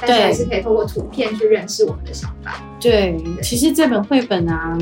[0.00, 2.62] 但是还是可以透过图片去认识我们的想法。
[2.80, 4.76] 对，对其实这本绘本啊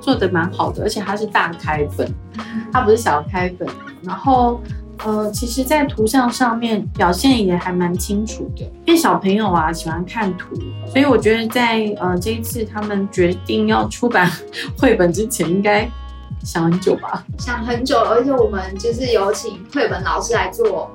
[0.00, 2.12] 做的蛮好的，而且它是大开本，
[2.72, 3.68] 它不是小开本，
[4.02, 4.60] 然后。
[5.04, 8.62] 呃，其实，在图像上面表现也还蛮清楚的。
[8.84, 10.54] 因为小朋友啊喜欢看图，
[10.86, 14.30] 所以我觉得在呃这一次他们决定要出版
[14.78, 15.90] 绘本之前，应该
[16.44, 17.26] 想很久吧？
[17.36, 20.88] 想很久，而且我们就是有请绘本老师来做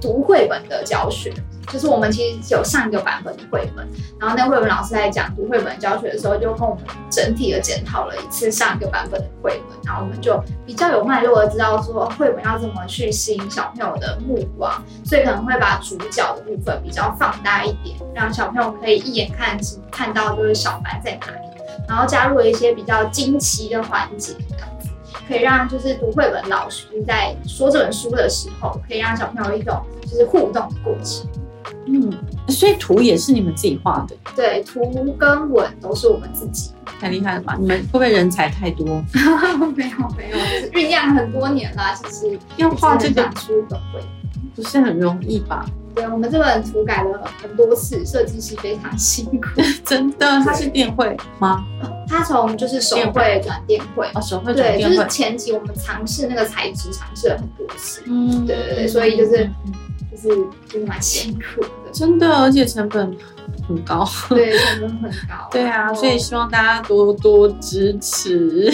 [0.00, 1.30] 读绘本的教学。
[1.72, 3.88] 就是我们其实有上一个版本的绘本，
[4.20, 14.72] 然后那绘本老师在讲读绘本教学的时候，就跟我们整体的检讨了一次上一个版本的绘本，然后我们就比较有脉络的知道说绘本要怎么去吸引小朋友的目光，
[15.04, 19.58] 所以可能会把主角的部分比较放大一点，让小朋友可以一眼看
[19.90, 21.48] 看到就是小班在哪里，
[21.88, 24.34] 然后加入了一些比较惊奇的环节，
[25.26, 31.26] 可以让就是读绘本老师在说这本书的时候，可以让小朋友一种就是互动的过程。
[31.86, 32.12] 嗯，
[32.48, 34.16] 所以图也是你们自己画的？
[34.34, 36.70] 对，图跟文都是我们自己。
[37.00, 37.56] 太厉害了吧？
[37.60, 38.86] 你们会不会人才太多？
[39.74, 41.94] 没 有没有，就是酝酿很多年啦。
[41.94, 44.00] 其实要画这本书本会
[44.54, 45.66] 不是很容易吧？
[45.94, 49.60] 对，我们这本图改了很多次，设计师非常辛苦。
[49.84, 51.64] 真的，他是电绘吗？
[52.08, 54.94] 他从就是手绘转电绘哦，手绘转电绘。
[54.94, 58.02] 对，就是前期我们尝试那个材质，尝试了很多次。
[58.06, 59.50] 嗯，对对对，所以就是。
[60.14, 60.36] 就是
[60.68, 63.16] 就是蛮辛苦的，真的，而且成本
[63.66, 64.08] 很高。
[64.28, 65.48] 对，成本很高。
[65.50, 68.72] 对啊，所以希望大家多多支持。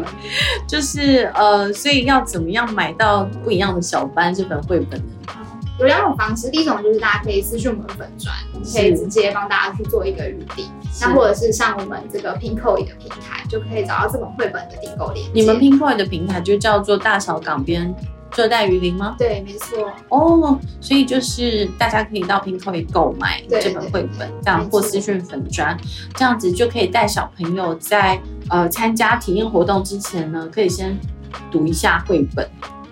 [0.66, 5.06] 就是呃，所以要怎么样买到不一样的小班这本绘本呢？
[5.78, 8.34] 有两种方式，第一种就是大家可以私讯我们粉专，
[8.72, 10.66] 可以直接帮大家去做一个预订。
[11.00, 15.30] 那或者是上我们这个 Pinkoi 的平台，就可以找到这本绘本的订购链接。
[15.32, 17.94] 你们 Pinkoi 的平台就叫做大小港边。
[18.36, 19.16] 热带雨林吗？
[19.18, 19.90] 对，没错。
[20.08, 25.76] 哦，所以就是大家可以到 Pinkoi 购买这本绘本，这样或私讯粉砖，
[26.14, 30.98] 这样子就可以带小朋友在呃参加体验活动之前呢，可以先
[31.50, 32.48] 读一下绘本，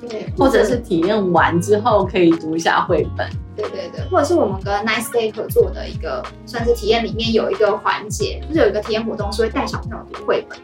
[0.09, 10.59] 对，或者是体验完之后可以读一下绘本，对对对，或者是我们跟 Nice Day 合作的一个算是体验里面有一个环节，就是有一个体验活动是会带小朋友读绘本，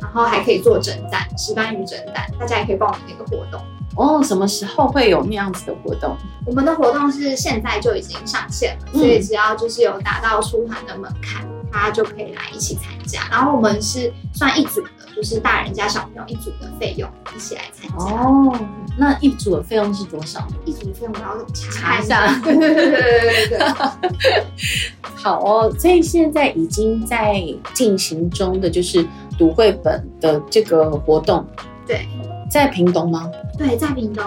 [0.00, 3.60] 然后还可以做征战，石斑鱼征战，大家也可以报名那个活动。
[3.96, 6.16] 哦，什么时候会有那样子的活动？
[6.46, 13.20] 我们的活动是现在就已经上线了，嗯、所以只要就是有达到出团的门槛，大家就可以来一起参加。
[13.30, 18.04] 然后我们是算一组的，就是大人加小朋友一组的费用一起来参加。
[18.04, 18.52] 哦，
[18.98, 20.46] 那一组的费用是多少？
[20.64, 22.38] 一组的费用我要查一下。
[22.42, 24.44] 对对对对对。
[25.14, 29.06] 好哦，所以现在已经在进行中的就是
[29.38, 31.46] 读绘本的这个活动。
[31.86, 32.06] 对。
[32.54, 33.28] 在屏东吗？
[33.58, 34.24] 对，在屏东，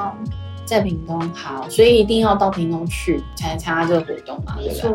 [0.65, 1.17] 在屏东。
[1.29, 4.57] 好，所以一定要到屏东去才能参加这个活动嘛。
[4.59, 4.89] 对吧？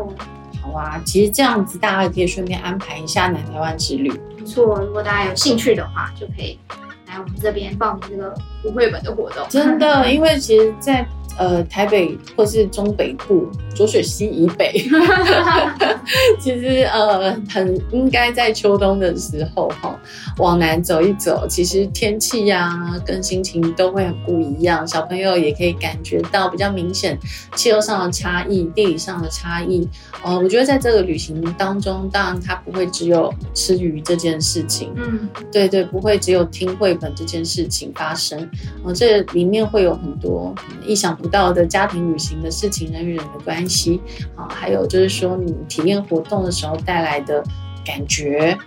[0.61, 4.11] 好啊，其实这样子大家也可以顺便安排一下南台湾之旅。
[4.37, 6.59] 没错，如果大家有兴趣的话，就可以
[7.07, 9.43] 来我们这边报名这个不绘本的活动。
[9.49, 11.03] 真的， 因为其实，在
[11.37, 14.71] 呃，台北或是中北部、浊水溪以北，
[16.39, 19.99] 其实呃，很应该在秋冬的时候哈，
[20.37, 24.87] 往南走一走，其实天气呀、啊、跟心情都会很不一样。
[24.87, 27.17] 小朋友也可以感觉到比较明显
[27.55, 29.87] 气候上的差异、地理上的差异。
[30.23, 38.49] 呃，我觉得在这个旅行当中，当然它不会只有吃鱼这件事情，嗯，对对，不会只有听绘本这件事情发生。
[38.83, 40.53] 呃，这里面会有很多
[40.85, 44.01] 意想不到的家庭旅行的事情，人与人的关系，
[44.35, 47.41] 啊，还有就是说你体验活动的时候带来的
[47.85, 48.57] 感觉。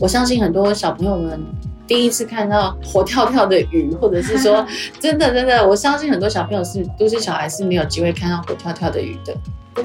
[0.00, 1.38] 我相信很多小朋友们
[1.86, 4.66] 第一次看到活跳跳的鱼，或者是说
[4.98, 9.36] 真的真的，我相信很多小朋友是都市小孩是没有机会看到活跳跳的鱼的。
[9.74, 9.84] 对。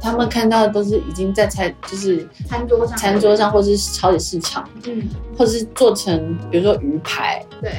[0.00, 5.08] 他们看到的都是已经在餐，就是餐桌上，餐桌上或者是超级市场，嗯，
[5.38, 7.72] 或者是做成比如说鱼排，对，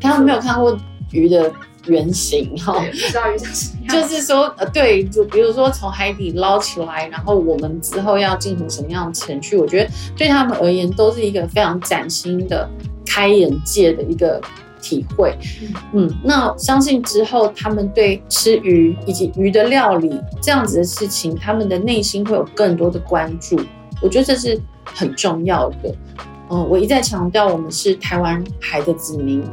[0.00, 0.76] 他们没有看过
[1.12, 1.50] 鱼的。
[1.88, 12.68] 原型哈，不知道鱼长什么样，就是说呃对，就比如说从海底捞起来，然后我们之后要进行什么样的程序，我觉得对他们而言都是一个非常崭新的、
[13.06, 14.40] 开眼界的一个
[14.80, 15.36] 体会。
[15.92, 20.10] 嗯，那相信之后他们对吃鱼以及鱼的料理
[20.40, 23.58] 这样子的事情，他们的内心会有更多的关注。
[24.00, 25.94] 我觉得这是很重要的。
[26.50, 29.44] 嗯，我一再强调，我们是台湾海的子民，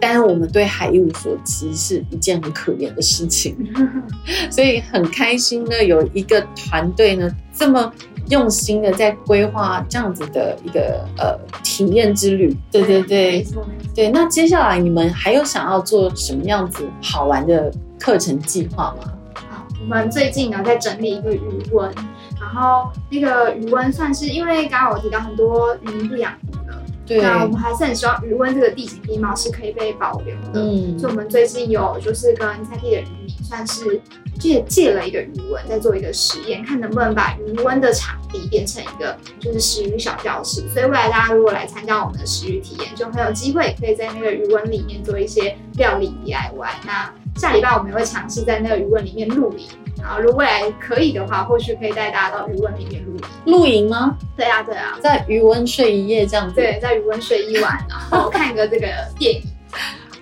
[0.00, 3.56] 但是我们对海一无所知是一件很可怜的事情，
[4.50, 7.92] 所以很开心呢，有一个团队呢这么
[8.30, 12.56] 用心的在规划这样子的一个呃体验之旅。
[12.70, 13.46] 对对对，
[13.94, 14.08] 对。
[14.10, 19.12] 那接下来你们还有想要做什么样子好玩的课程计划吗？
[19.50, 21.40] 好，我们最近呢在整理一个语
[21.72, 21.92] 文。
[22.40, 26.61] 然后那个余温算是，因为刚刚我提到很多渔民不养鱼了，
[27.04, 30.60] 对，那我们还是很希望余温这个地景地貌是可以被保留的。
[30.62, 34.00] 嗯，所以我们最近有就是跟在地的渔民算是
[34.38, 40.62] 借借了一个余温，在做一个实验，看能不能把余温的场地变成一个就是食鱼小教室。
[40.72, 46.72] 所以未来大家如果来参加我们的食鱼体验，就很有机会可以在那个余温里面做一些料理 DIY。
[46.86, 49.66] 那下礼拜我们也会尝试在那个余温里面露营。
[50.02, 53.22] 然后，如果未来可以的话，或许可以带大家到余温里面露营。
[53.46, 54.16] 露营吗？
[54.36, 56.54] 对啊，对啊，在余温睡一夜这样子。
[56.56, 58.88] 对，在余温睡一晚， 然后看个这个
[59.18, 59.42] 电影。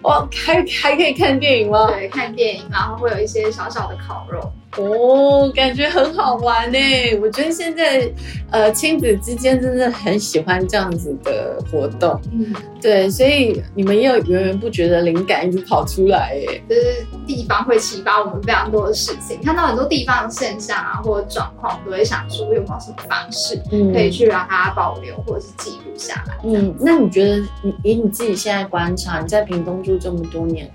[0.03, 1.87] 哇，还还可以看电影吗？
[1.91, 4.41] 对，看电影，然后会有一些小小的烤肉。
[4.77, 6.79] 哦，感觉很好玩呢。
[7.21, 8.09] 我觉得现在，
[8.51, 12.21] 呃，亲子之间真的很喜欢这样子的活动。
[12.33, 19.41] 嗯，对，所以你们也有源源不绝的灵感一直跑出来，哎，就是地方会启发我们非常多的事情。
[19.43, 23.61] 看到很多地方的现象啊，或者状况，都会想说有没有什么方式
[23.93, 26.39] 可以去让它保留或者是记录下来。
[26.45, 30.71] 嗯，那你觉得你以你自己现在观察，你在屏东住这么多年？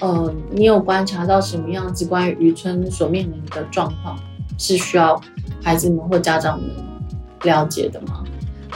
[0.00, 4.18] 呃，你有观察到什么样子关于渔村所面临的状况，
[4.56, 5.20] 是需要
[5.62, 6.70] 孩子们或家长们
[7.42, 8.24] 了解的吗？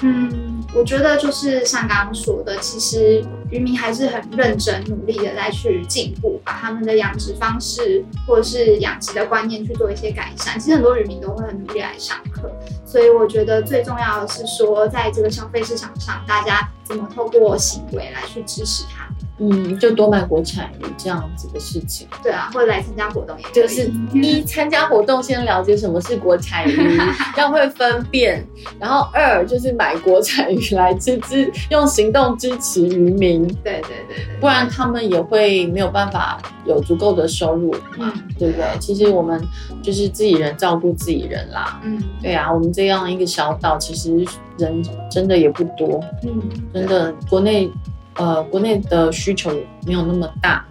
[0.05, 10.59] 嗯，我觉得就是像刚刚说的，其实渔民还是很认真努力的在去进步，把他们的养殖方式或者是养殖的观念去做一些改善。
[10.59, 12.51] 其实很多渔民都会很努力来上课，
[12.85, 19.12] 所以我觉得最重要的是说，在这个消费市场上，大家怎么透过行为来去支持他们。
[19.43, 22.07] 嗯，就多买国产鱼这样子的事情。
[22.22, 23.45] 对啊，或者来参加活动也。
[23.53, 26.97] 就是一参加活动，先了解什么是国产鱼，
[27.36, 28.47] 要会分辨。
[28.78, 33.45] 然后二就是买国产鱼来支支，用行动支持渔民。
[33.64, 38.64] 对对对对，不然他们也会没有办法有足够的收入嘛，嗯、对不对？
[38.78, 39.43] 其实我们
[39.82, 41.80] 就是自己人照顾自己人啦。
[41.82, 44.24] 嗯，对啊，我们这样一个小岛，其实
[44.57, 44.80] 人
[45.11, 46.01] 真的也不多。
[46.22, 46.40] 嗯，
[46.72, 47.68] 真的国内。
[48.17, 49.51] 呃，国内的需求
[49.87, 50.65] 没有那么大，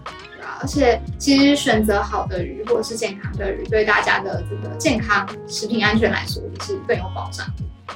[0.62, 7.46] 而且其实选择好的鱼或者是健康的鱼，对大家的这个健康、食品安全来说也是更有保障。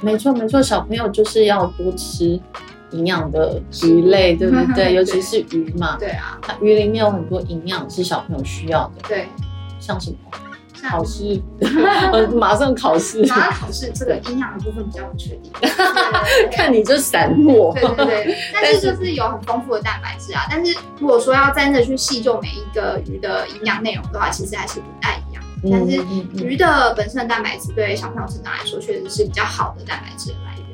[0.00, 2.38] 没错，没错，小朋友就是要多吃
[2.90, 4.92] 营养的鱼类，对不对？
[4.94, 5.96] 尤其是鱼嘛。
[5.98, 9.08] 对啊，它鱼里面有很多营养是小朋友需要的。
[9.08, 9.26] 对，
[9.80, 10.16] 像什么？
[10.88, 11.40] 考试，
[12.34, 15.52] 马上考试，马上考试，这个营养的部分比较不确定。
[16.52, 18.36] 看你就闪过，对对对。
[18.52, 20.42] 但是就是有很丰富的蛋白质啊。
[20.50, 25.42] 但是如果说要真的去细究每一个鱼的营养内容的话，其实还是不太一样。
[25.70, 26.02] 但是
[26.44, 30.66] 鱼的本身的蛋白质对小朋友成长来说，确实是比较好的蛋白质的来源。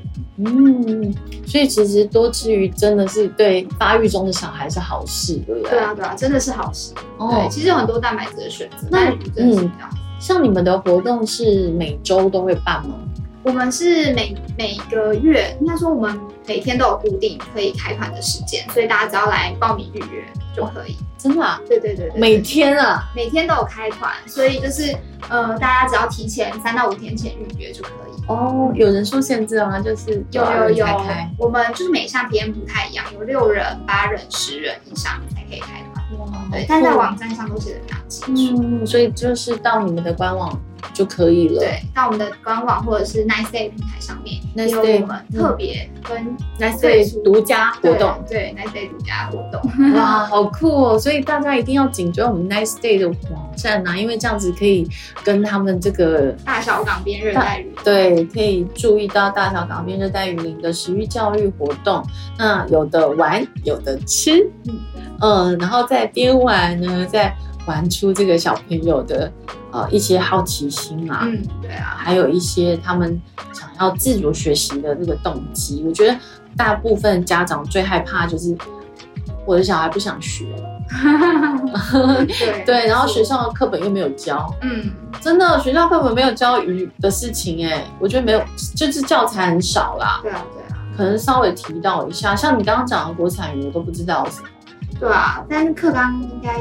[0.44, 1.14] 嗯，
[1.46, 5.70] 所以其实多吃鱼真的是对发育中的小孩是好事，对不对？
[5.70, 6.92] 对啊，对啊，真的是好事。
[7.18, 9.90] 对，其实有很多蛋白质的选择，那鱼真的是比较好。
[10.22, 12.94] 像你们的活动是每周都会办吗？
[13.42, 16.16] 我们是每每个月，应该说我们
[16.46, 20.96] 每天都有固定可以开团的时间，所以大家只要来报名预约就可以。
[21.18, 21.60] 真的啊？
[21.68, 24.94] 对对对对，每天啊，每天都有开团，所以就是
[25.28, 28.22] 呃，大家只要提前三到五天前预约就可以。
[28.28, 29.80] 哦，有人数限制吗？
[29.80, 30.86] 就是有有有，
[31.36, 35.91] 我们就是每项体验不太一样，有六人、八人、十人以上才可以开团。
[36.18, 38.62] 哇，对，但在网站上都写的非常清楚。
[38.62, 40.58] 嗯，所以就是到你们的官网
[40.92, 41.60] 就可以了。
[41.60, 49.92] 对，到我们的官网或者是 Nice Day 平台上面，Nice Day 我们特别跟 Nice Day 独家活动，对，对，Nice Day 独家活动。
[49.94, 50.98] 哇，好酷哦！
[50.98, 54.88] 所以大家一定要紧追我们 Nice Day 的网站啊，因为这样子可以
[55.24, 62.02] 跟他们这个大小港边热带雨林，对，可以注意到大小港边热带雨林的食育教育活动。
[62.38, 64.80] 那有的玩，有的吃，嗯
[65.20, 67.34] 嗯，然后在边玩呢，再
[67.66, 69.30] 玩出这个小朋友的。
[69.74, 73.18] 呃，一些好奇心啊，嗯，对啊，还有一些他们
[73.54, 75.82] 想要自主学习的这个动机。
[75.88, 76.14] 我觉得
[76.54, 78.54] 大部分家长最害怕就是
[79.46, 80.44] 我的小孩不想学，
[82.38, 84.90] 对 对，然后学校的课本又没有教，嗯，
[85.22, 88.44] 真的学校课本没有教鱼的事情哎，我觉得没有，
[88.76, 90.20] 就是教材很少啦。
[90.22, 94.48] 对啊，对啊，可能稍微提到一下，像你刚刚讲的国产鱼，我都不知道什么。
[95.00, 96.58] 对啊，但是课纲应该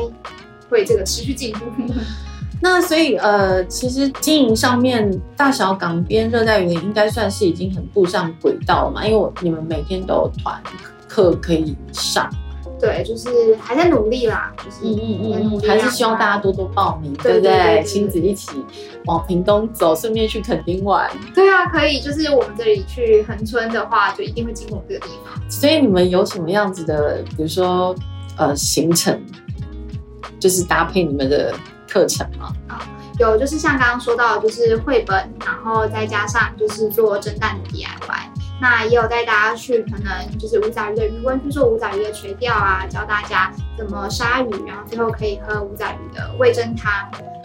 [0.71, 1.65] 会这个持续进步。
[2.63, 10.61] 那所以呃，其实经营上面，大小港边热带雨林应该算是已经很步上轨道了嘛，因为我你们每天都有团
[11.07, 12.29] 课可以上。
[12.79, 17.83] 对，就是还在努力啦，就是嗯嗯嗯，还是希望大家多多报名，对不对？
[17.83, 18.51] 亲子一起
[19.05, 21.07] 往屏东走，顺便去垦丁玩。
[21.35, 25.49] 对啊，可以，就是我们这里去恒春的话，就一定会经过这个地方。
[25.49, 27.95] 所以你们有什么样子的，比如说
[28.37, 29.19] 呃行程，
[30.41, 31.53] 就是搭配你们的
[31.87, 32.51] 课程吗？
[32.67, 32.81] 啊、哦，
[33.19, 35.15] 有，就是像刚刚说到，就是绘本，
[35.45, 37.85] 然后再加上就是做蒸蛋的 DIY。
[38.59, 46.91] 那也有带大家去，可能就是五仔鱼的鱼温去做五仔鱼的垂钓啊，教大家怎么杀鱼，然后最后可以喝五仔鱼的味噌汤。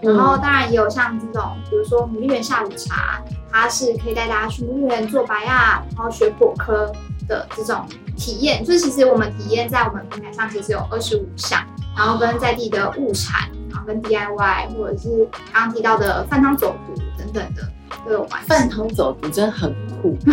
[0.02, 6.92] 然后当然也有像这种，比如说牡蛎园下午茶，它是可以带大家去牡蛎园做白啊，然后学果科
[7.26, 8.62] 的这种体验。
[8.62, 11.64] 就是其实我们体验在我们平台上其实有二十五项，
[11.96, 17.62] 然后跟在地的物产，然后跟 DIY 或者是刚刚提到的饭汤走读等等的。
[18.04, 18.48] 都有关系。
[18.48, 19.72] 饭汤走读真的很
[20.02, 20.16] 酷。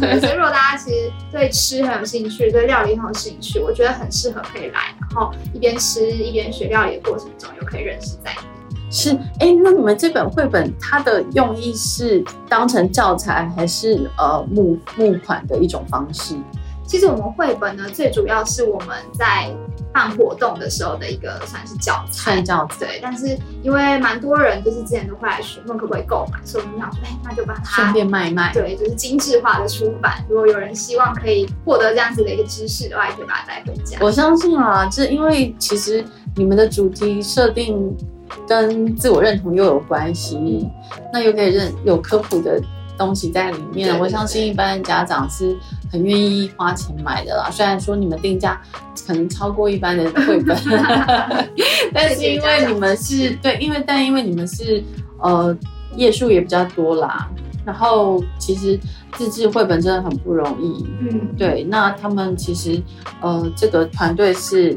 [0.00, 8.40] 对，所以如果大家其实对吃很有兴趣，对料理很有兴趣，我觉得很适合可以来，然后一边吃一边学料理的过程中，又可以认识在地。
[8.90, 16.34] 是，哎、欸，那你们这本绘本它的用意是当成教材，还是呃募募款的一种方式？
[16.86, 19.50] 其实我们绘本呢，最主要是我们在
[19.92, 22.86] 办活动的时候的一个算是教材，教材。
[22.86, 28.52] 对，但是因为蛮多人就是之前都会来询问可不可以购买，所以我们想说，哎，那就把它顺便卖一卖。
[28.52, 30.24] 对，就是精致化的出版。
[30.28, 33.98] 如果有人希望可以获得这样子的一个知识的话，也可以把它带回家。
[34.00, 36.04] 我相信啊，这因为其实
[36.36, 37.96] 你们的主题设定
[38.46, 40.70] 跟自我认同又有关系，嗯、
[41.12, 42.60] 那又可以认有科普的
[42.96, 45.56] 东西在里面，对对对，我相信一般家长是
[45.90, 47.48] 很愿意花钱买的啦。
[47.50, 48.60] 虽然说你们定价
[49.06, 50.56] 可能超过一般的绘本，
[51.92, 54.82] 但是因为你们是对，因为但因为你们是
[55.20, 55.56] 呃
[55.96, 57.28] 页数也比较多啦，
[57.64, 58.78] 然后其实
[59.12, 60.86] 自制绘本真的很不容易。
[61.00, 62.82] 嗯，对，那他们其实
[63.20, 64.76] 呃这个团队是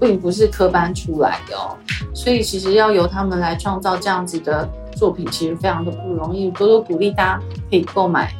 [0.00, 1.76] 并不是科班出来的哦，
[2.14, 4.68] 所以其实要由他们来创造这样子的。
[4.94, 7.40] 作品其实非常的不容易，多多鼓励大家
[7.70, 8.32] 可以购买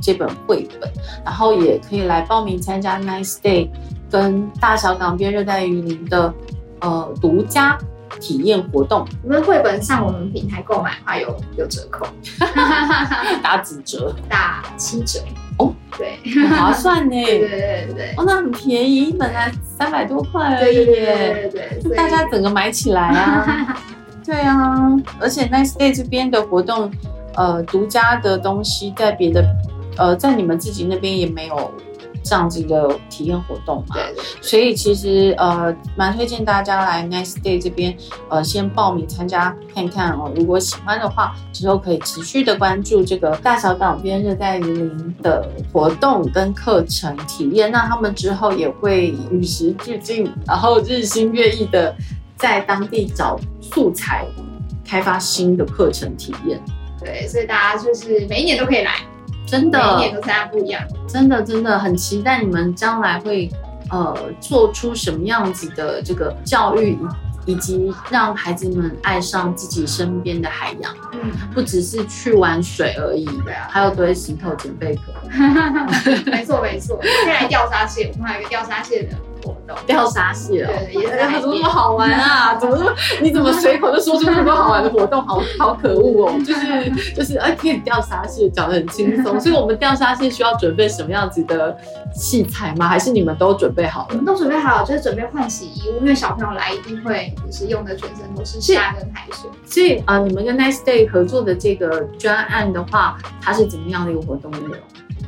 [0.00, 0.90] 这本绘本，
[1.24, 3.68] 然后也可以来报名参加 Nice Day
[4.10, 6.32] 跟大小港边热带雨林的
[6.80, 7.78] 呃独家
[8.20, 9.06] 体验活动。
[9.22, 12.06] 我们绘本上我们平台购买的话有有折扣，
[13.42, 14.14] 打几折？
[14.28, 15.20] 打七折
[15.58, 17.10] 哦，对，很划算呢。
[17.24, 20.84] 对对对对，哦，那很便宜，一本才三百多块而已。
[20.84, 23.76] 对对对对，大家整个买起来啊！
[24.26, 26.90] 对啊，而且 Nice Day 这边的活动，
[27.36, 29.46] 呃，独家的东西在别的，
[29.96, 31.70] 呃，在你们自己那边也没有
[32.24, 33.94] 这样子的体验活动嘛。
[33.94, 34.24] 对，对，对。
[34.42, 37.96] 所以其实呃，蛮推荐大家来 Nice Day 这边，
[38.28, 40.32] 呃，先报名参加看看哦。
[40.34, 47.70] 如果喜欢的话，之后可以持续的关注这个大小港边热带雨林的活动跟课程体验。
[47.70, 51.94] 那他们之后也会与时俱进，然后日新月异的。
[52.36, 54.26] 在当地找素材，
[54.84, 56.60] 开发新的课程体验。
[57.00, 58.94] 对，所以大家就是每一年都可以来，
[59.46, 60.82] 真的，每一年都参加不一样。
[61.08, 63.50] 真的，真的很期待你们将来会
[63.90, 66.98] 呃做出什么样子的这个教育，
[67.44, 70.92] 以及让孩子们爱上自己身边的海洋。
[71.12, 75.12] 嗯，不只是去玩水而已，对啊，还有堆石头捡贝壳。
[76.30, 79.16] 没错没错，可以来钓沙蟹，我们还有一个钓沙蟹的。
[79.86, 82.54] 钓沙蟹哦，对，也是怎么那么好玩啊！
[82.60, 82.92] 怎么说？
[83.20, 85.22] 你怎么随口就说出那么多好玩的活动？
[85.26, 86.32] 好好可恶哦！
[86.44, 89.38] 就是就是，哎，可以钓沙蟹，讲得很轻松。
[89.40, 91.76] 所以，我们钓沙蟹需要准备什么样子的
[92.14, 92.88] 器材吗？
[92.88, 94.06] 还是你们都准备好了？
[94.10, 99.50] 我们都准备好了，就是准备换洗衣物，因为小朋友来一定会就是用的全身都是沙跟海水。
[99.64, 104.76] 所以啊、呃，你们跟 Nice Day 合作的这个专案的话，它是怎么样的一个活动内容？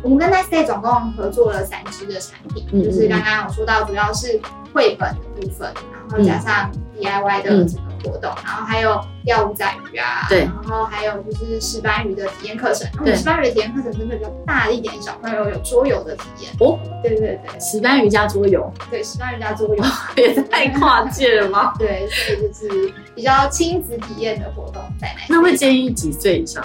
[0.02, 4.40] 我们跟 Nice Day 总共合作了三支的产品，嗯、就是刚刚有说到，主要是
[4.72, 5.72] 绘本的部分，
[6.08, 12.88] 然后加上 DIY 的整个活动，嗯、然后还有钓五仔鱼啊，对，然后还有就是石斑鱼的体验课程。
[13.04, 16.52] 对，石斑鱼的体验课程真的比较大一点，小朋友有桌游的体验。
[16.60, 19.84] 哦，对对对，石斑鱼加桌游，对，石斑鱼加桌游
[20.16, 21.72] 也太跨界了吗？
[21.78, 25.26] 对，所以就是比较亲子体验的活动在 Day。
[25.28, 26.64] 那会建议几岁以上？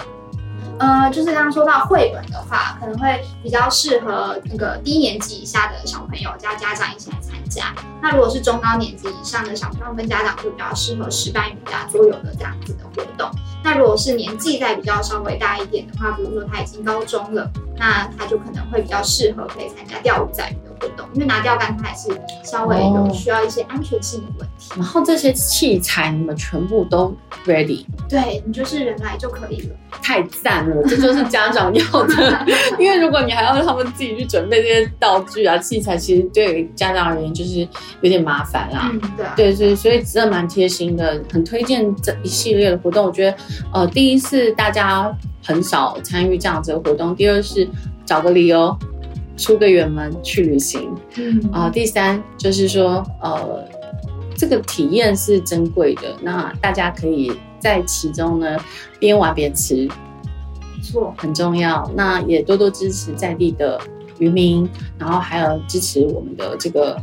[0.78, 7.74] 呃，就是刚刚说到绘本的话，可能会比较适合那个低年级以下的小朋友加家长一起来参加。
[8.02, 13.30] 那如果是中高年级以上的小朋友跟家长，就比较适合石斑鱼加、桌游的这样子的活动。
[13.62, 20.44] 那如果是年纪在比较稍微大一点的话，比如说他已经高中了，那他就可能会比较适合可以参加钓鱼仔
[20.80, 22.08] 活动，因为拿钓竿它还是
[22.42, 24.72] 稍微有需要一些安全性的问题。
[24.76, 27.14] 然后这些器材你们全部都
[27.46, 29.76] ready，对，你就是人来就可以了。
[30.02, 32.46] 太赞了，这就是家长要的。
[32.78, 37.60] 因为如果你还要他们自己去准备这些道具啊、器材，其实对于家长而言就是
[38.00, 38.90] 有点麻烦啦。
[38.92, 43.06] 嗯，对，对，所以所以真的蛮贴心的，很推荐这一系列的活动。
[43.06, 43.36] 我觉得，
[43.72, 45.10] 呃，第一是大家
[45.42, 47.66] 很少参与这样子的活动，第二是
[48.04, 48.76] 找个理由
[49.36, 50.90] 出个远门去旅行。
[51.16, 53.64] 嗯啊、呃，第三就是说，呃。
[54.36, 58.58] 这个体验是珍贵的，那大家可以在其中呢
[58.98, 61.88] 边玩边吃，没错，很重要。
[61.94, 63.80] 那也多多支持在地的
[64.18, 64.68] 渔民，
[64.98, 67.00] 然后还有支持我们的这个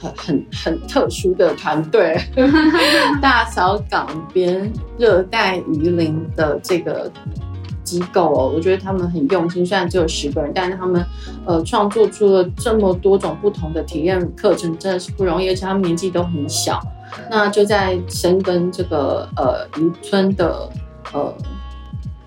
[0.00, 2.18] 很很很特殊的团队——
[3.20, 7.12] 大小港边热带鱼林的这个。
[7.90, 11.04] 机构哦，我觉得他们很用心，虽然只有十个人，但是他们
[11.44, 16.80] 呃创作出了这么多种不同的体验课程，真的是不容易，而且他们年纪都很小。
[17.28, 20.70] 那就在深耕这个呃渔村的
[21.12, 21.34] 呃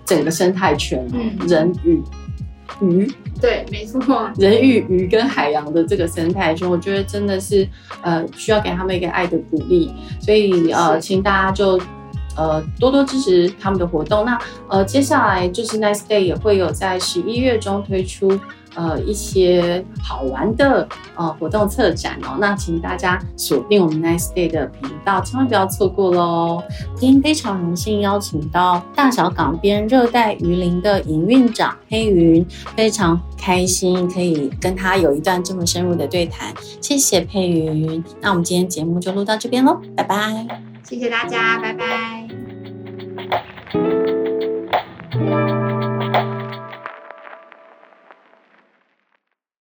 [0.04, 2.02] 整个生态圈，嗯，人与
[2.82, 3.10] 鱼，
[3.40, 7.66] 对，没错，人与鱼跟海洋的这个生态圈，我觉得真的是
[8.02, 9.90] 呃需要给他们一个爱的鼓励，
[10.20, 11.80] 所以呃，请大家就。
[12.36, 14.24] 呃，多多支持他们的活动。
[14.24, 18.38] 那呃，接下来就是 Nice Day 也会有在十一月中推出
[18.74, 22.36] 呃一些好玩的呃活动策展哦。
[22.40, 26.62] 那请大家锁定我们 Nice Day 的频道，千万不要错过喽。
[26.96, 32.44] 今天非常荣幸邀请到大小港边热带鱼林的营运长佩云，
[32.76, 36.52] 非常开心可以跟他有一段这么深入的对谈。
[36.80, 38.02] 谢谢佩云。
[38.20, 40.73] 那我们今天节目就录到这边喽，拜拜。
[40.84, 42.28] 谢谢大家拜拜。